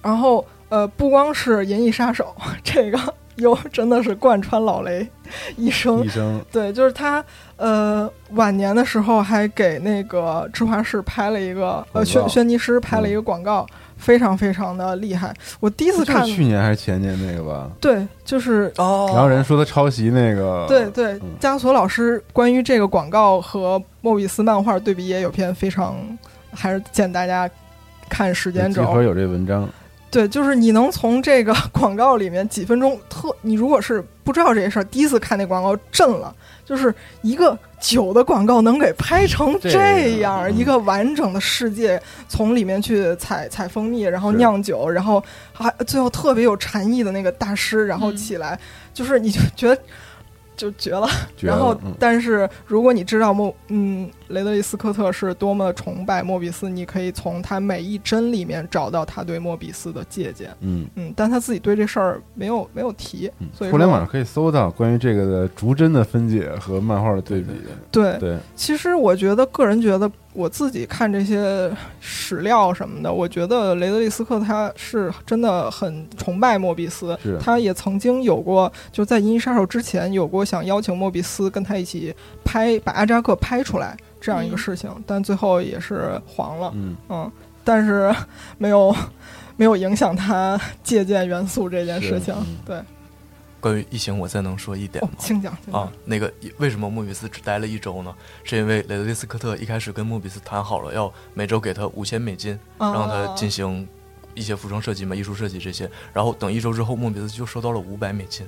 [0.00, 5.06] 然后呃，不光是《银翼杀手》， 这个又真的是贯穿老雷
[5.56, 6.04] 一生。
[6.04, 6.08] 一。
[6.08, 6.40] 生。
[6.52, 7.24] 对，就是他
[7.56, 13.66] 呃晚年的时候还给那个芝华士拍了一个呃轩轩尼诗拍了一个广告，
[13.98, 15.34] 非常非常的厉害。
[15.60, 19.10] 我第一次看，去年还是前年那个吧，对，就是哦。
[19.12, 25.96] 然后人说他抄袭那个，对对嗯，加索老师关于这个广告和莫比斯漫画对比也有篇非常，
[26.52, 27.50] 还是建议大家
[28.08, 28.82] 看时间轴。
[28.82, 29.68] 集合有这文章，
[30.10, 36.34] 对，就是你能从这个 广告里面几分钟特，你如果是不知道这些事儿，第一次看那广告震了，
[36.68, 41.98] 就是一个酒的广告能给拍成这这样，一个完整的世界，
[42.28, 48.60] 从里面去采采蜂蜜，然后酿酒，然后还最后特别有禅意的那个大师，然后嗯起来，
[48.92, 49.80] 就是你就觉得
[50.58, 51.08] 就绝了。
[51.38, 60.50] 绝然后，嗯，但是如果你知道莫嗯雷德利·斯科特是多么的崇拜莫比斯，你可以从他每一帧里面找到他对莫比斯的借鉴。
[60.60, 67.48] 嗯嗯，但他自己对这事儿没有没有提，嗯所以互联网上可以搜到关于这个的逐帧的分解和漫画的对比，
[67.90, 68.18] 对。
[68.18, 71.70] 对，其实我觉得，个人觉得，我自己看这些
[72.00, 82.14] 史料什么的，我觉得雷德利·斯科特他是真的很崇拜莫比斯，他也曾经有过，就在《银翼杀手》之前有过想邀请莫比斯跟他一起
[82.48, 86.72] 拍把阿扎克拍出来这样一个嗯事情，但最后也是黄了。
[86.74, 87.30] 嗯，嗯，
[87.62, 88.10] 但是
[88.56, 88.96] 没有
[89.56, 92.34] 没有影响他借鉴元素这件事情。
[92.64, 92.80] 对，
[93.60, 95.12] 关于异形，我再能说一点哦吗，？
[95.18, 95.82] 请讲，请讲。
[95.82, 98.14] 啊，那个为什么莫比斯只待了一周呢？
[98.44, 103.86] 是因为雷德利·斯科特一开始跟莫比斯谈好了，要每周给他五千美金，啊让他进行
[104.34, 105.90] 一些服装设计嘛、艺术设计这些。
[106.14, 108.46] 然后等一周之后，莫比斯就收到了五百美金，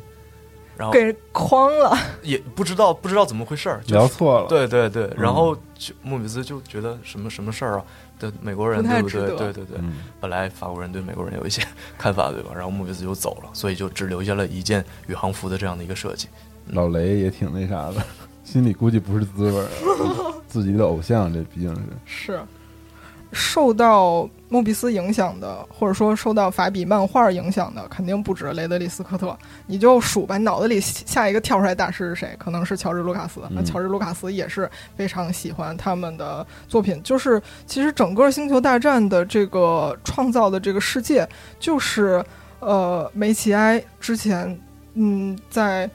[0.80, 7.84] 然后给框了，也不知道不知道怎么回事儿，就聊错了，对对对，嗯然后就莫比斯就觉得什么什么事儿啊？
[8.18, 9.26] 对美国人对不对？
[9.36, 11.62] 对对对，嗯，本来法国人对美国人有一些
[11.98, 12.50] 看法，对吧？
[12.54, 16.28] 然后莫比斯就走了，所以就只留下了一件宇航服的这样的一个设计。
[16.68, 18.02] 老雷也挺那啥的，
[18.42, 21.74] 心里估计不是滋味儿啊， 自己的偶像，这毕竟
[22.06, 22.40] 是，是
[23.32, 29.36] 受到莫比斯影响的，或者说受到法比漫画影响的，肯定不止雷德利·斯科特。
[29.66, 32.34] 你就数吧，脑子里下一个跳出来大师是谁？
[32.38, 33.40] 可能是乔治·卢卡斯。
[33.50, 37.00] 那嗯乔治·卢卡斯也是非常喜欢他们的作品。
[37.04, 41.28] 就是其实整个《星球大战》的这个创造的这个世界，
[41.60, 42.24] 就是
[42.58, 44.58] 呃梅奇埃之前
[44.94, 45.88] 嗯在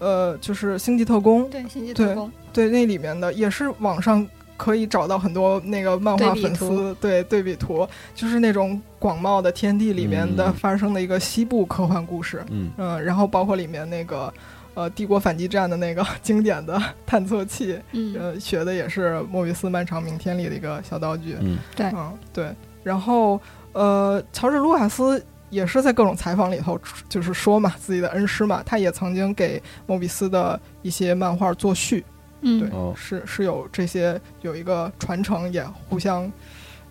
[0.00, 4.26] 呃就是《星际特工》对，星际特工，对，那里面的也是网上
[4.56, 10.52] 可以找到很多那个漫画粉丝对对比图，就是那种广袤的天地里面的嗯。
[10.54, 12.70] 发生的一个西部科幻故事，嗯。
[12.76, 14.32] 嗯，然后包括里面那个
[14.74, 21.58] 呃帝国反击战的那个经典的探测器，嗯，呃，学的也是莫比斯漫长明天里的一个小道具，嗯。
[21.76, 21.86] 对。
[21.94, 22.50] 嗯对，
[22.82, 23.40] 然后
[23.72, 25.24] 呃乔治卢卡斯。
[25.50, 26.76] 也是在各种采访里头，
[27.08, 32.04] 就是说嘛，自己的恩师嘛，他也曾经给莫比斯的一些漫画作序，
[32.44, 32.94] 对。
[32.94, 36.30] 是是有这些有一个传承，也互相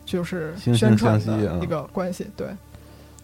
[0.05, 2.27] 就是惺惺宣传相惜啊的一个关系。
[2.35, 2.47] 对，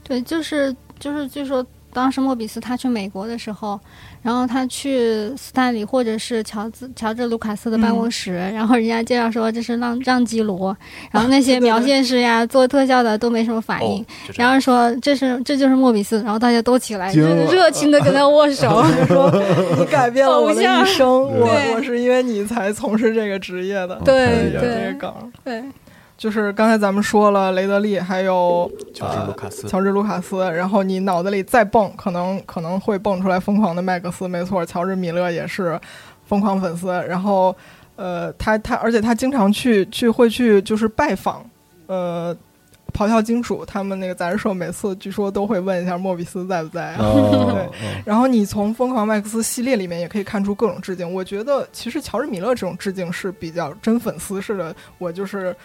[0.03, 3.79] 对，就是就是，据说当时莫比斯他去美国的时候，
[4.21, 10.75] 然后他去斯坦李或者是乔治乔治卢卡斯的办公室，然后人家介绍说这是让让基罗，
[11.11, 14.05] 然后那些描线师呀、 做特效的都没什么反应。
[14.35, 18.83] 然后说这是这就是莫比斯，然后大家都起来，就是热情的跟他握手。
[18.99, 19.31] 就 说
[19.77, 23.99] 你改变了我的一生，我我是因为你才从事这个职业的。
[24.05, 25.63] 对对这个梗，对，
[26.19, 35.79] 就是刚才咱们说了雷德利，还有乔治卢卡斯，乔治卢卡斯，然后你脑子里再蹦，可能可能会蹦出来疯狂的麦克斯，没错，乔治米勒也是
[36.25, 36.87] 疯狂粉丝。
[37.07, 37.55] 然后，
[37.95, 41.41] 呃，他他，而且他经常去去会去就是拜访，
[41.87, 42.35] 呃，
[42.91, 46.97] 咆哮金属他们那个杂志社，每次据说都会问一下莫比斯在不在啊。
[46.99, 47.71] 哦 对哦
[48.03, 51.09] 然后你从《疯狂麦克斯》系列里面也可以看出各种致敬。
[51.13, 55.55] 我觉得其实乔治米勒这种致敬是比较真粉丝式的，我就是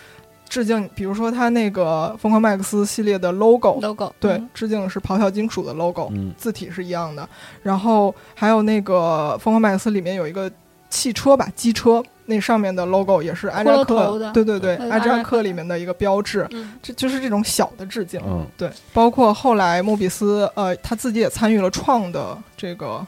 [0.55, 6.33] 致敬，比如说他那个《疯狂麦克斯》系列的 logo，logo 对嗯，致敬是咆哮金属的 logo，嗯。
[6.39, 7.29] 字体是一样的。
[7.61, 10.49] 然后还有那个《疯狂麦克斯》里面有一个
[10.89, 16.47] 汽车吧，机车，那上面的 logo 也是阿扎克对对对，对阿扎克克里面的一个标志。
[16.53, 16.75] 嗯。
[16.81, 18.47] 这就是这种小的致敬，嗯。
[18.57, 23.05] 对，包括后来莫比斯，呃，他自己也参与了创的这个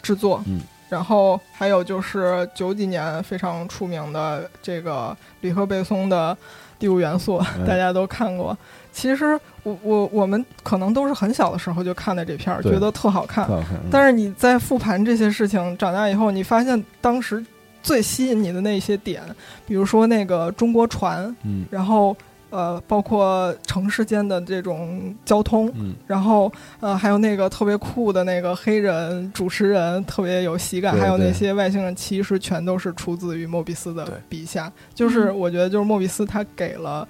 [0.00, 0.62] 制作，嗯，
[0.92, 6.36] 然后还有就是九几年非常出名的这个吕克贝松的
[6.78, 8.54] 《第五元素》嗯大家都看过。
[8.92, 13.46] 其实我我我们可能都是很小的时候就看的这片儿，觉得特好看。
[13.48, 13.78] 好看。
[13.82, 17.42] 嗯但是你在复盘这些事情，长大以后，你发现当时
[17.82, 19.22] 最吸引你的那些点，
[19.66, 22.14] 比如说那个中国船，嗯然后
[22.52, 34.70] 呃，包括城市间的这种交通，嗯，然后呃，还有那个特别酷的那个黑人主持人，特别有喜感，对对还有那些外星人，其实全都是出自于莫比斯的笔下。
[34.94, 37.08] 就是嗯我觉得，就是莫比斯他给了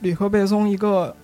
[0.00, 1.16] 吕克贝松一个，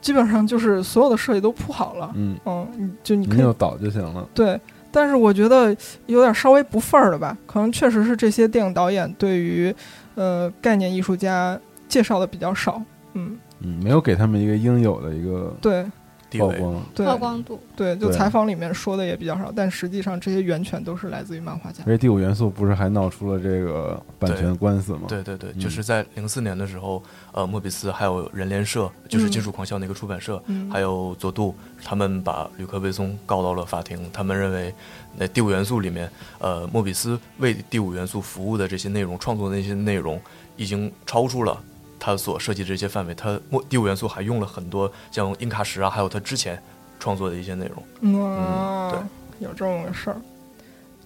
[0.00, 4.26] 基本上就是所有的设计都铺好了，嗯，嗯，就你可以导就行了。
[4.32, 4.58] 对。
[4.94, 5.74] 但是我觉得
[6.04, 9.74] 有点稍微不份儿了吧，可能确实是这些电影导演对于
[10.16, 12.78] 呃概念艺术家介绍的比较少，
[13.14, 15.84] 嗯，嗯，没有给他们一个应有的一个对
[16.30, 16.82] 曝光。
[16.94, 21.84] 对曝光度，对，就采访里面说的也比较少，但实际上这些源泉都是来自于漫画家。
[21.86, 25.02] 而且第五元素不是还闹出了这个版权官司吗？
[25.08, 27.02] 对对对，嗯就是在零四年的时候，
[27.32, 31.54] 呃，莫比斯还有人联社，就是金属狂笑那个出版社，嗯，还有佐杜，
[31.84, 33.98] 他们把吕克贝松告到了法庭。
[34.10, 34.74] 他们认为，
[35.18, 40.18] 那第五元素里面，呃，莫比斯为第五元素服务的这些内容，创作的那些内容，
[40.56, 41.62] 已经超出了
[42.04, 43.14] 他所设计的这些范围。
[43.14, 46.60] 他莫第五元素还用了很多像英卡什啊，还有他之前
[46.98, 47.82] 创作的一些内容。
[48.00, 50.16] 嗯，对有这么个事儿。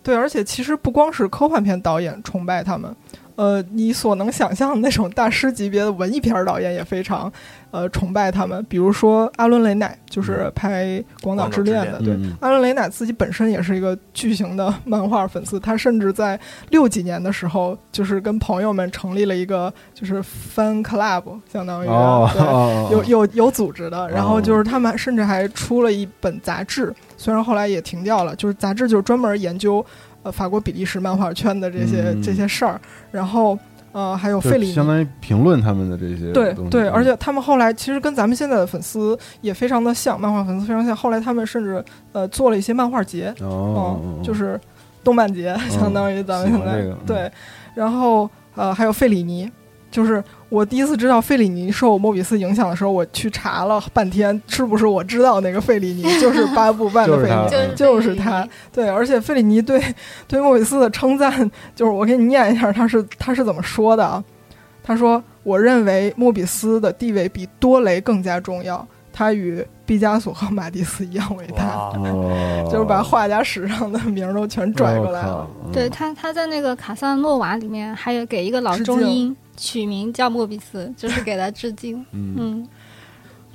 [0.02, 2.96] 对，而且其实不光是科幻片导演崇拜他们，
[3.36, 7.32] 呃，你所能想象的那种大师级别的文艺片儿导演也非常
[7.70, 8.64] 呃崇拜他们。
[8.68, 10.84] 比如说阿伦·雷乃，就是拍
[11.22, 12.14] 《广岛之恋》的，对。
[12.14, 16.38] 嗯，阿伦·雷乃自己本身也是一个巨型的 漫画粉丝，他甚至在
[16.70, 21.22] 六几年的时候，就是跟朋友们成立了一个就是 fan club，
[21.52, 29.84] 相当于、哦，对哦有有有组织的，然后就是他们甚至还出了一本杂志，虽然后来也停掉了，就是杂志就是专门研究
[30.26, 32.80] 呃法国比利时漫画圈的这些、嗯这些事儿，
[33.12, 33.56] 然后
[33.92, 40.96] 呃还有费里尼相当于评论他们的这些对对，嗯而且他们后来其实跟咱们现在的粉丝也非常的像，漫画粉丝非常像。
[40.96, 44.60] 后来他们甚至呃做了一些漫画节，哦，嗯，就是
[45.04, 47.30] 动漫节，相当于咱们现在、这个嗯对。
[47.74, 49.48] 然后呃还有费里尼，
[49.96, 57.48] 就是我第一次知道费里尼受莫比斯影响的时候，我去查了半天，是不是我知道那个费里尼 就是八部半的费里尼。
[57.48, 59.82] 就是就是他，对，而且费里尼对
[60.28, 64.22] 对莫比斯的称赞，就是我给你念一下，他是他是怎么说的啊？
[64.84, 68.86] 他说：“我认为莫比斯的地位比多雷更加重要，
[69.18, 71.64] 他与毕加索和马蒂斯一样伟大。
[71.94, 75.48] 哦， 就是把画家史上的名儿都全拽过来了。
[75.64, 81.98] 嗯对他，他在那个卡萨诺瓦里面还有给一个老中医取名叫莫比斯，就是给他致敬。
[82.12, 82.68] 嗯嗯，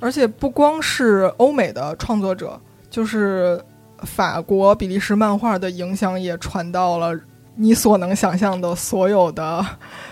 [0.00, 2.58] 而且不光是欧美的创作者，
[2.90, 3.62] 就是
[3.98, 7.16] 法国、比利时漫画的影响也传到了
[7.54, 9.64] 你所能想象的所有的，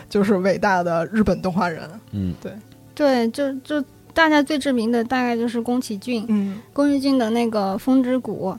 [0.09, 1.83] 就是伟大的日本动画人。
[2.13, 2.53] 嗯对
[2.95, 3.85] 对，就就
[4.15, 6.61] 大家最知名的大概就是宫崎骏，嗯。
[6.73, 8.51] 宫崎骏的那个《风之谷》，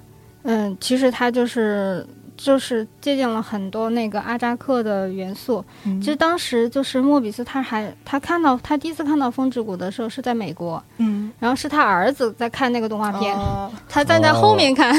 [0.44, 2.06] 嗯，其实他就是
[2.44, 5.64] 就是借鉴了很多那个阿扎克的元素。
[5.86, 14.94] 嗯其实当时就是莫比斯，他还他看到他第一次看到《风之谷》的时候是在美国，嗯然后是他儿子在看那个动画片，啊 他站在后面看，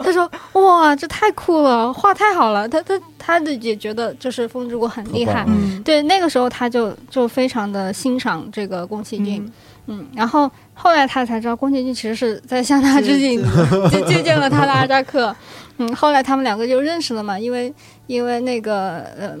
[0.00, 0.28] 他说：
[0.60, 2.68] “哇，这太酷了，画太好了。
[2.68, 5.44] 他”他他的也觉得就是《风之谷》很厉害。
[5.46, 9.42] 嗯对，那个时候他就就非常的欣赏这个宫崎骏，
[9.86, 13.42] 嗯嗯，然后后来他才知道宫崎骏其实是在向他致敬，
[13.90, 15.34] 就 借鉴了他的阿扎克，
[15.78, 17.72] 嗯，后来他们两个就认识了嘛，因为
[18.06, 19.36] 因为那个呃，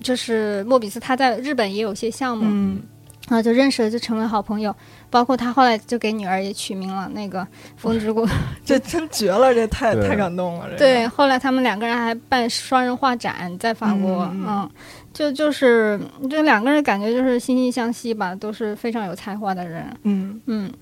[0.00, 2.82] 就是莫比斯他在日本也有些项目，嗯。
[3.28, 4.74] 然后就认识了，就成为好朋友，
[5.10, 8.26] 包括他后来就给女儿也取名了那个风之谷，
[8.64, 10.64] 这真绝了，这太太感动了。
[10.64, 10.78] 这个。
[10.78, 14.32] 对，后来他们两个人还办双人画展，在法国，嗯。
[14.32, 14.46] 嗯。
[14.48, 14.70] 嗯，
[15.12, 20.40] 就就是这两个人感觉就是惺惺相惜吧，都是非常有才华的人，嗯。
[20.46, 20.72] 嗯，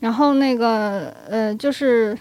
[0.00, 2.18] 然后那个呃，就是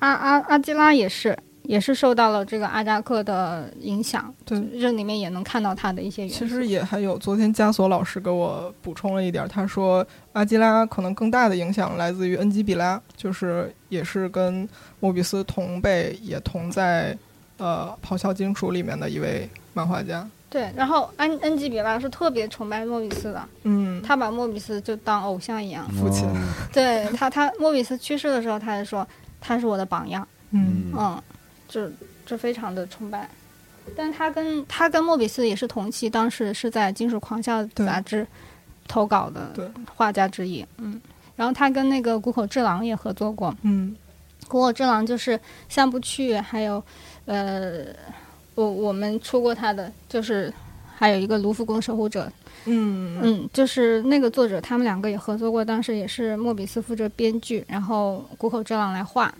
[0.00, 4.62] 阿阿阿基拉也是也是受到了这个阿扎克的影响，对。
[4.80, 6.38] 这里面也能看到他的一些元素。
[6.38, 14.68] 其实也还有，昨天加索老师给我补充了一点，他说阿基拉可能更大的影响来自于恩基比拉，就是也是跟
[15.00, 17.16] 莫比斯同辈，也同在
[17.56, 20.28] 呃咆哮金属里面的一位漫画家。
[20.50, 25.84] 对，然后安恩基比拉是特别崇拜莫比斯的，嗯，他把莫比斯就当偶像一样。
[25.94, 26.28] 父亲。
[26.28, 26.36] 哦。
[26.72, 29.04] 对他，他莫比斯去世的时候，他还说
[29.40, 30.92] 他是我的榜样，嗯。
[30.96, 31.20] 嗯，
[31.74, 31.90] 就
[32.24, 33.28] 就非常的崇拜。
[33.96, 38.26] 但他跟他跟莫比斯也是同期，当时是在《金属狂笑》杂志
[38.86, 39.52] 投稿的
[39.94, 41.00] 画家之一，嗯。
[41.36, 43.94] 然后他跟那个谷口治郎也合作过，嗯
[44.46, 46.82] 谷口治郎就是三部曲，还有
[47.24, 47.86] 呃，
[48.54, 50.52] 我我们出过他的，就是
[50.94, 52.30] 还有一个卢浮宫守护者，
[52.66, 59.34] 嗯嗯，就是那个作者，他们两个也合作过，当时也是莫比斯负责编剧，然后谷口治郎来画。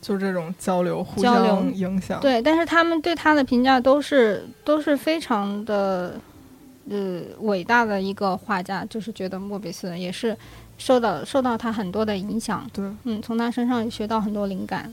[0.00, 6.14] 就是这种交流，互相影响。，对，但是他们对他的评价都是都是非常的，
[6.90, 10.36] 呃，伟大的一个画家，就是觉得莫比斯也是
[10.78, 14.92] 受到受到他很多的影响，对，嗯，从他身上也学到很多灵感。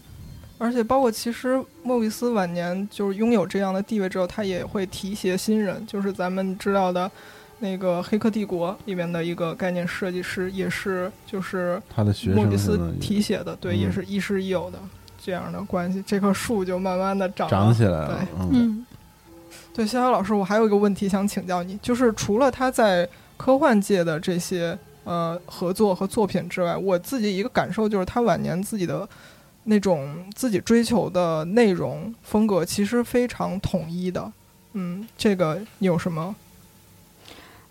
[0.58, 7.10] 而且包括其实莫比斯晚年就是拥有这样的地位之后，他也会提携新人，就是咱们知道的。
[7.60, 14.80] 那个《黑客帝国》里面的一个概念设计师，也是就是他的学莫比斯提写的，对，嗯也是亦师亦友的
[15.22, 18.86] 这样的关系，这棵树就慢慢的长长起来了对，嗯嗯
[19.74, 29.08] 对，逍遥老师，我还有一个问题想请教你，就是除了他在科幻界的这些呃合作和作品之外，我自己一个感受就是他晚年自己的
[29.66, 34.32] 那种自己追求的内容风格其实非常统一的。
[34.74, 36.36] 嗯，这个你有什么？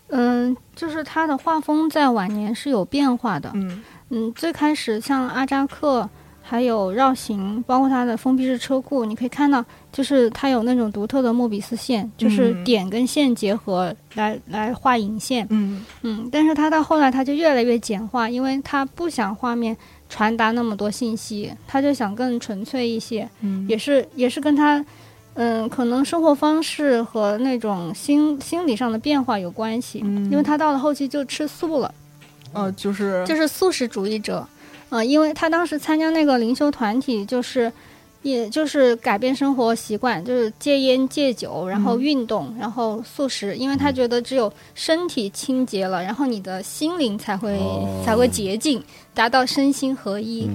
[0.09, 3.51] 嗯，就是他的画风在晚年是有变化的。
[3.53, 6.09] 嗯嗯，最开始像阿扎克，
[6.41, 15.45] 还有绕行，包括他的封闭式车库，你可以看到，就是他有那种独特的莫比斯线，就是嗯点跟线结合来来画影线。
[15.51, 19.77] 嗯嗯，但是他到后来他就越来越简化，因为他不想画面
[20.09, 24.83] 传达那么多信息，他就想更纯粹一些，嗯，也是也是跟他。
[25.35, 30.29] 嗯，可能生活方式和那种心心理上的变化有关系，嗯。
[30.29, 31.93] 因为他到了后期就吃素了，
[32.53, 34.45] 呃，就是就是素食主义者，
[34.89, 37.71] 呃，因为他当时参加那个灵修团体，就是，
[38.21, 42.01] 也就是改变生活习惯，就是戒烟戒酒，然后嗯。
[42.01, 48.01] 运动，然后素食，因为他觉得只有身体清洁了，然后你的心灵才会、哦。
[48.03, 50.49] 才会洁净，达到身心合一。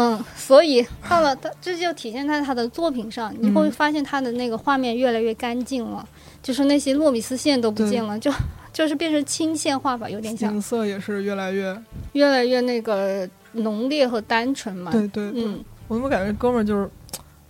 [0.00, 6.08] 嗯，所以到了他，这就体现在他的作品上，你会嗯发现他的那个画面越来越干净了，
[6.40, 8.32] 就是那些糯米丝线都不见了，就
[8.72, 10.52] 就是变成清线画法，有点像。
[10.52, 11.76] 颜色也是越来越
[12.12, 14.92] 越来越那个浓烈和单纯嘛。
[14.92, 15.42] 对对对。
[15.44, 16.88] 嗯，我怎么感觉哥们儿就是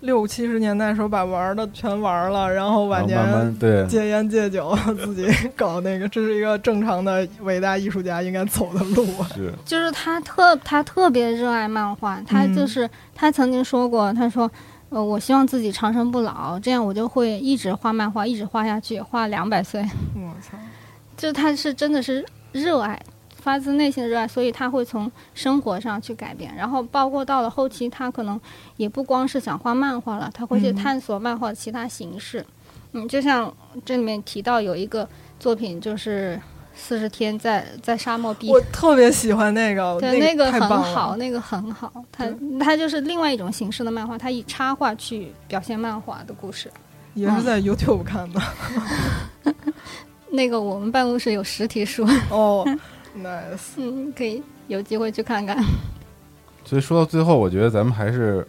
[0.00, 5.26] 六七十年代时候把玩的全玩了，然后晚年对戒烟戒酒， 自己
[5.56, 9.28] 搞那个，这是一个正常的伟大艺术家应该走的路啊。
[9.34, 14.50] 是就是他特他特别热爱漫画，他嗯就是、他曾经说过，他说。
[14.90, 19.82] 呃，我希望自己长生不老，这样我就会一直画漫画，一直画下去，画两百岁。
[20.14, 20.56] 我操！
[21.14, 22.98] 就他是真的是热爱，
[23.48, 28.38] 发自内心的热爱，所以他会从生活上去改变，然后包括到了后期，他可能
[28.76, 32.44] 也不光是想画漫画了，他会去嗯探索漫画的其他形式。
[32.92, 33.50] 嗯就像
[33.86, 35.08] 这里面提到有一个
[35.40, 36.38] 作品，就是
[36.74, 41.90] 四十天在在沙漠避我特别喜欢那个，对，那个很好，那个很好。
[42.12, 42.26] 他
[42.60, 46.70] 他就是另外一种形式的漫画，他以插画去表现漫画的故事。
[47.14, 48.42] 也是在 YouTube 看的。
[50.30, 52.62] 那个我们办公室有实体书，哦
[53.22, 55.62] ，nice，嗯，可以有机会去看看。
[56.64, 58.46] 所以说到最后，我觉得咱们还是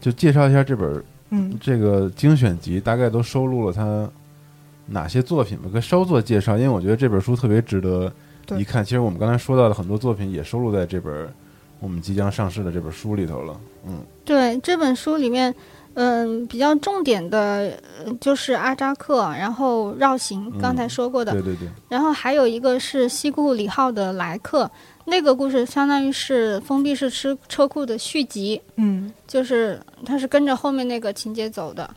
[0.00, 4.08] 就介绍一下这本嗯这个精选集，大概都收录了他
[4.86, 8.12] 哪些作品吧，可以稍作介绍，因为我觉得这本书特别值得
[8.58, 8.84] 一看。
[8.84, 11.28] 其实我们刚才说到的很多作品也收录在这本
[11.78, 13.60] 我们即将上市的这本书里头了。
[13.86, 15.54] 嗯，对这本书里面，
[15.94, 24.70] 嗯，比较重点的呃就是阿扎克，然后绕行，嗯刚才说过的，对对对，然后还有一个是西库里号的来客，
[25.04, 31.88] 那个故事相当于是封闭式车车库的续集，嗯就是它是跟着后面那个情节走的，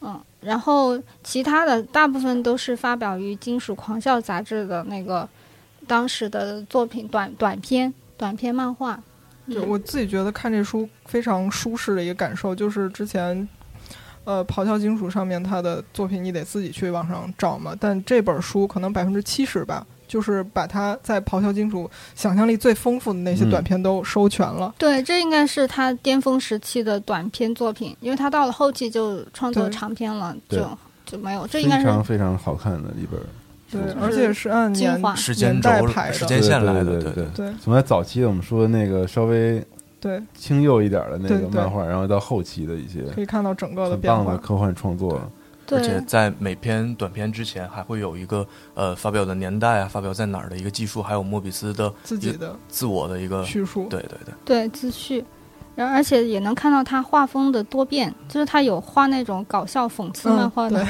[0.00, 5.28] 嗯，然后其他的大部分都是发表于《金属狂笑》杂志的那个
[5.86, 8.98] 当时的作品短短篇短篇漫画。
[9.46, 13.48] 嗯就我自己觉得看这书非常舒适的一个感受，就是之前，
[14.24, 24.74] 呃，咆哮金属上面他的作品你得自己去网上找嘛，但这本书可能百分之七十吧，就是把他在咆哮金属想象力最丰富的那些嗯短片都收全了。
[24.78, 30.66] 对，这应该是他巅峰时期的短篇作品，因为他到了后期就创作长篇了，就
[31.04, 31.46] 就没有。
[31.46, 33.20] 这应该是非常非常好看的一本
[33.70, 39.64] 对而且是按年精华时间轴排的，时间线来的，对对对从他早期的我们说的那个稍微
[40.00, 44.24] 对，清幼一点的那个漫画，然后到后期的一些可以看到整个的很变化。
[44.24, 45.20] 棒的科幻创作。
[45.68, 55.24] 而且在每篇短篇之前还会有一个呃发表的年代啊，发表在哪儿的一个技术，还有莫比斯的自己的自我的一个叙述，对对对，对自序，
[55.74, 60.86] 然后而且也能看到他画风的多变，就是他有画那种搞笑讽刺漫画的，嗯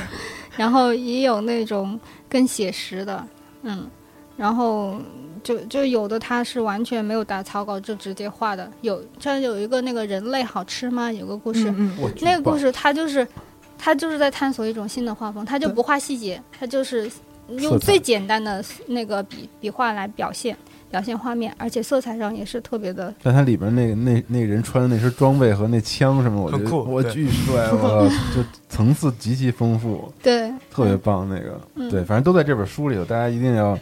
[0.58, 1.98] 然后也有那种
[2.28, 3.26] 更写实的，
[3.62, 3.88] 嗯，
[4.36, 5.00] 然后
[5.42, 11.10] 就就有的他是完全没有打草稿就直接画的，有像有一个那个人类好吃吗？
[11.12, 13.26] 有个故事，嗯嗯，那个故事他就是
[13.78, 17.10] 他就是在探索一种新的画风，他就不画细节，他就是
[17.58, 20.56] 用最简单的那个笔笔画来表现
[20.90, 31.28] 表现画面，而且色彩上也是特别的但它里边那个那那个人穿的那身装备和那枪什么，我觉得我巨帅，我就层次极其丰富， 对特别棒。
[31.28, 33.78] 那个嗯对，反正都在这本书里头，大家一定要。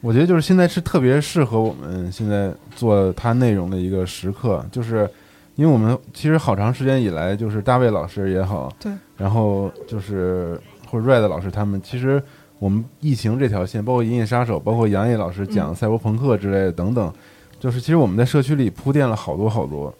[0.00, 5.08] 我觉得就是现在是特别适合我们现在做它内容的一个时刻，就是
[5.54, 12.22] 因为我们其实好长时间以来，就是大卫老师也好，对，然后就是或者 Red 老师他们，其实
[12.58, 17.12] 我们疫情这条线，包括《银翼杀手》，包括杨毅老师讲嗯赛博朋克之类的等等，
[17.60, 19.92] 就是其实我们在社区里铺垫了好多好多，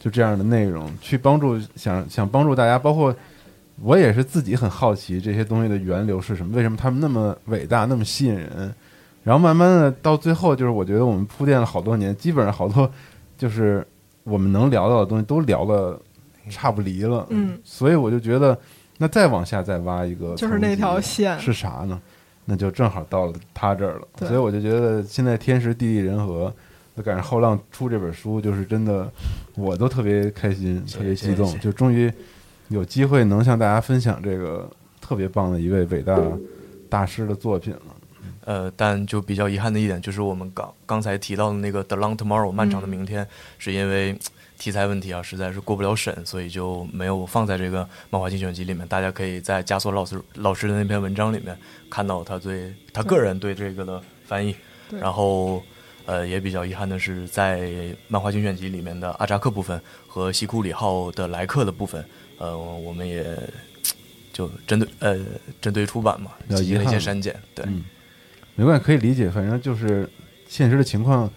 [0.00, 3.14] 就这样的内容，去帮助想想帮助大家，包括
[3.82, 8.74] 我也是自己很好奇这些东西的源流是什么，为什么他们那么伟大，那么吸引人。
[9.24, 12.90] 然后慢慢的到最后，就是我觉得我们铺垫了好多年，基本上好多
[13.38, 13.86] 就是
[14.24, 15.96] 我们能聊到的东西都聊了
[16.50, 17.24] 差不离了。
[17.30, 18.58] 嗯，所以我就觉得，
[19.02, 22.00] 那再往下再挖一个，就是那条线，是啥呢？
[22.44, 24.06] 那就正好到了他这儿了。
[24.20, 26.54] 所以我就觉得现在天时地利人和，
[26.96, 29.10] 就赶上后浪出这本书，就是真的，
[29.56, 32.12] 我都特别开心，特别激动就终于
[32.68, 36.16] 有机会能向大家分享这个特别棒的一位伟大
[36.88, 37.80] 大师的作品了。
[38.44, 43.26] 呃，但就比较遗憾的一点就是我们刚刚才提到的那个《The Long Tomorrow》漫长的明天，
[43.58, 44.16] 是因为
[44.62, 48.86] 题材问题啊，实在是过不了审，所以就没有放在这个漫画精选集里面。
[48.86, 51.58] 大家可以在加索老师老师的那篇文章里面
[51.90, 54.54] 看到他对他个人对这个的翻译。
[55.00, 55.60] 然后，
[56.06, 57.72] 呃，也比较遗憾的是，在
[58.06, 62.04] 漫画精选集里面的阿扎克部分和西库里号的莱克的部分，
[62.38, 63.36] 呃，我们也
[64.32, 65.18] 就针对呃
[65.60, 67.34] 针对出版嘛，进行了一些删减。
[67.52, 67.64] 对。
[67.66, 67.82] 嗯，
[68.54, 69.28] 没关系，可以理解。
[69.28, 70.08] 反正就是
[70.46, 71.28] 现实的情况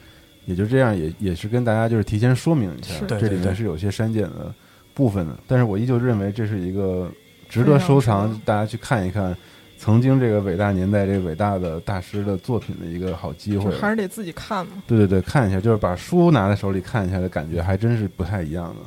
[0.45, 4.53] 也就这样，也也是跟大家就是提前说明一下这里面是有些删减的
[4.93, 5.37] 部分的。
[5.47, 7.11] 但是我依旧认为这是一个
[7.49, 9.35] 值得收藏，大家去看一看
[9.77, 13.71] 曾经这个伟大年代这个伟大的大师的作品的一个好机会。
[13.77, 14.83] 还是得自己看嘛。
[14.87, 18.81] 对对对，看一下，就是把书拿在手里看一下的感觉，还真是不太一样的。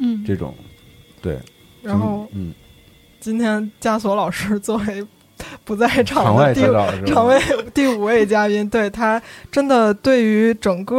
[0.00, 0.52] 嗯这种，
[1.22, 1.38] 对，
[1.80, 2.52] 然后嗯，
[3.20, 5.06] 今天加索老师作为
[5.64, 6.60] 不在场的第？
[7.06, 7.40] 场外
[7.72, 9.20] 第五位嘉宾，对他
[9.50, 10.96] 真的对于整个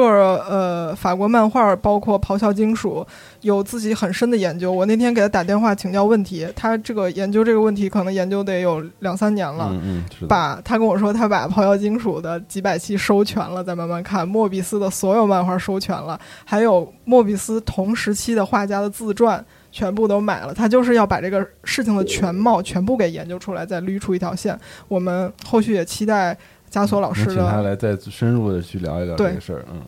[0.50, 3.06] 呃法国漫画，包括咆哮金属，
[3.42, 4.72] 有自己很深的研究。
[4.72, 9.70] 我那天给他打电话请教问题，他这个研究这个问题可能研究得有两三年了。
[9.72, 19.44] 嗯嗯，把他跟我说，他把咆哮金属的几百期收全了，再慢慢看莫比斯的所有漫画收全了，还有莫比斯同时期的画家的自传
[19.76, 24.58] 全部都买了他就是要把这个事情的全貌全部给研究出来再捋出一条线。
[24.88, 26.36] 我们后续也期待
[26.70, 29.82] 加索老师的请他来再深入的去聊一聊这个事儿嗯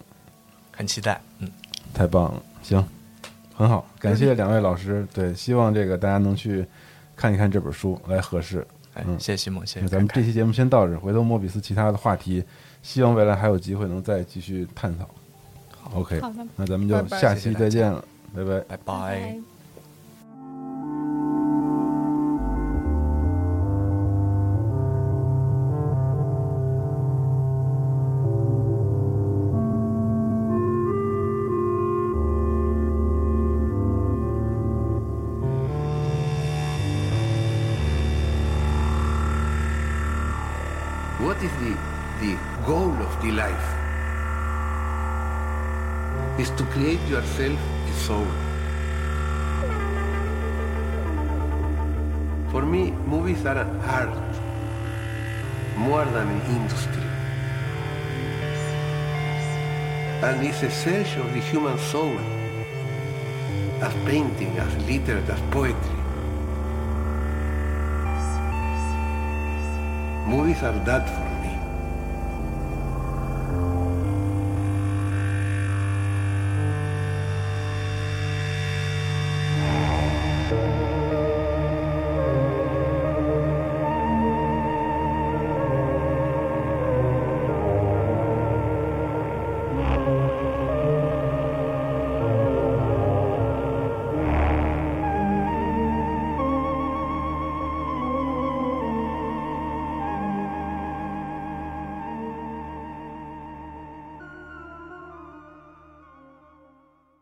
[0.76, 1.50] 很期待嗯。
[1.94, 2.86] 太棒了行
[3.56, 6.66] 很好感谢两位老师对希望这个大家能去
[7.16, 12.44] 看一看这本书来合适嗯谢谢谢谢咱们这期节目先到这儿回头莫比斯其他的话题
[12.82, 15.08] 希望未来还有机会能再继续探讨。
[15.94, 16.20] ok
[16.58, 18.04] 那咱们就下期再见了
[18.36, 18.60] 拜拜。
[18.68, 19.57] 拜拜。
[46.88, 48.28] create yourself a soul.
[52.50, 54.36] For me, movies are an art
[55.76, 57.08] more than an industry.
[60.24, 62.18] And it's a search of the human soul
[63.84, 66.00] as painting, as literature, as poetry.
[70.26, 71.27] Movies are that for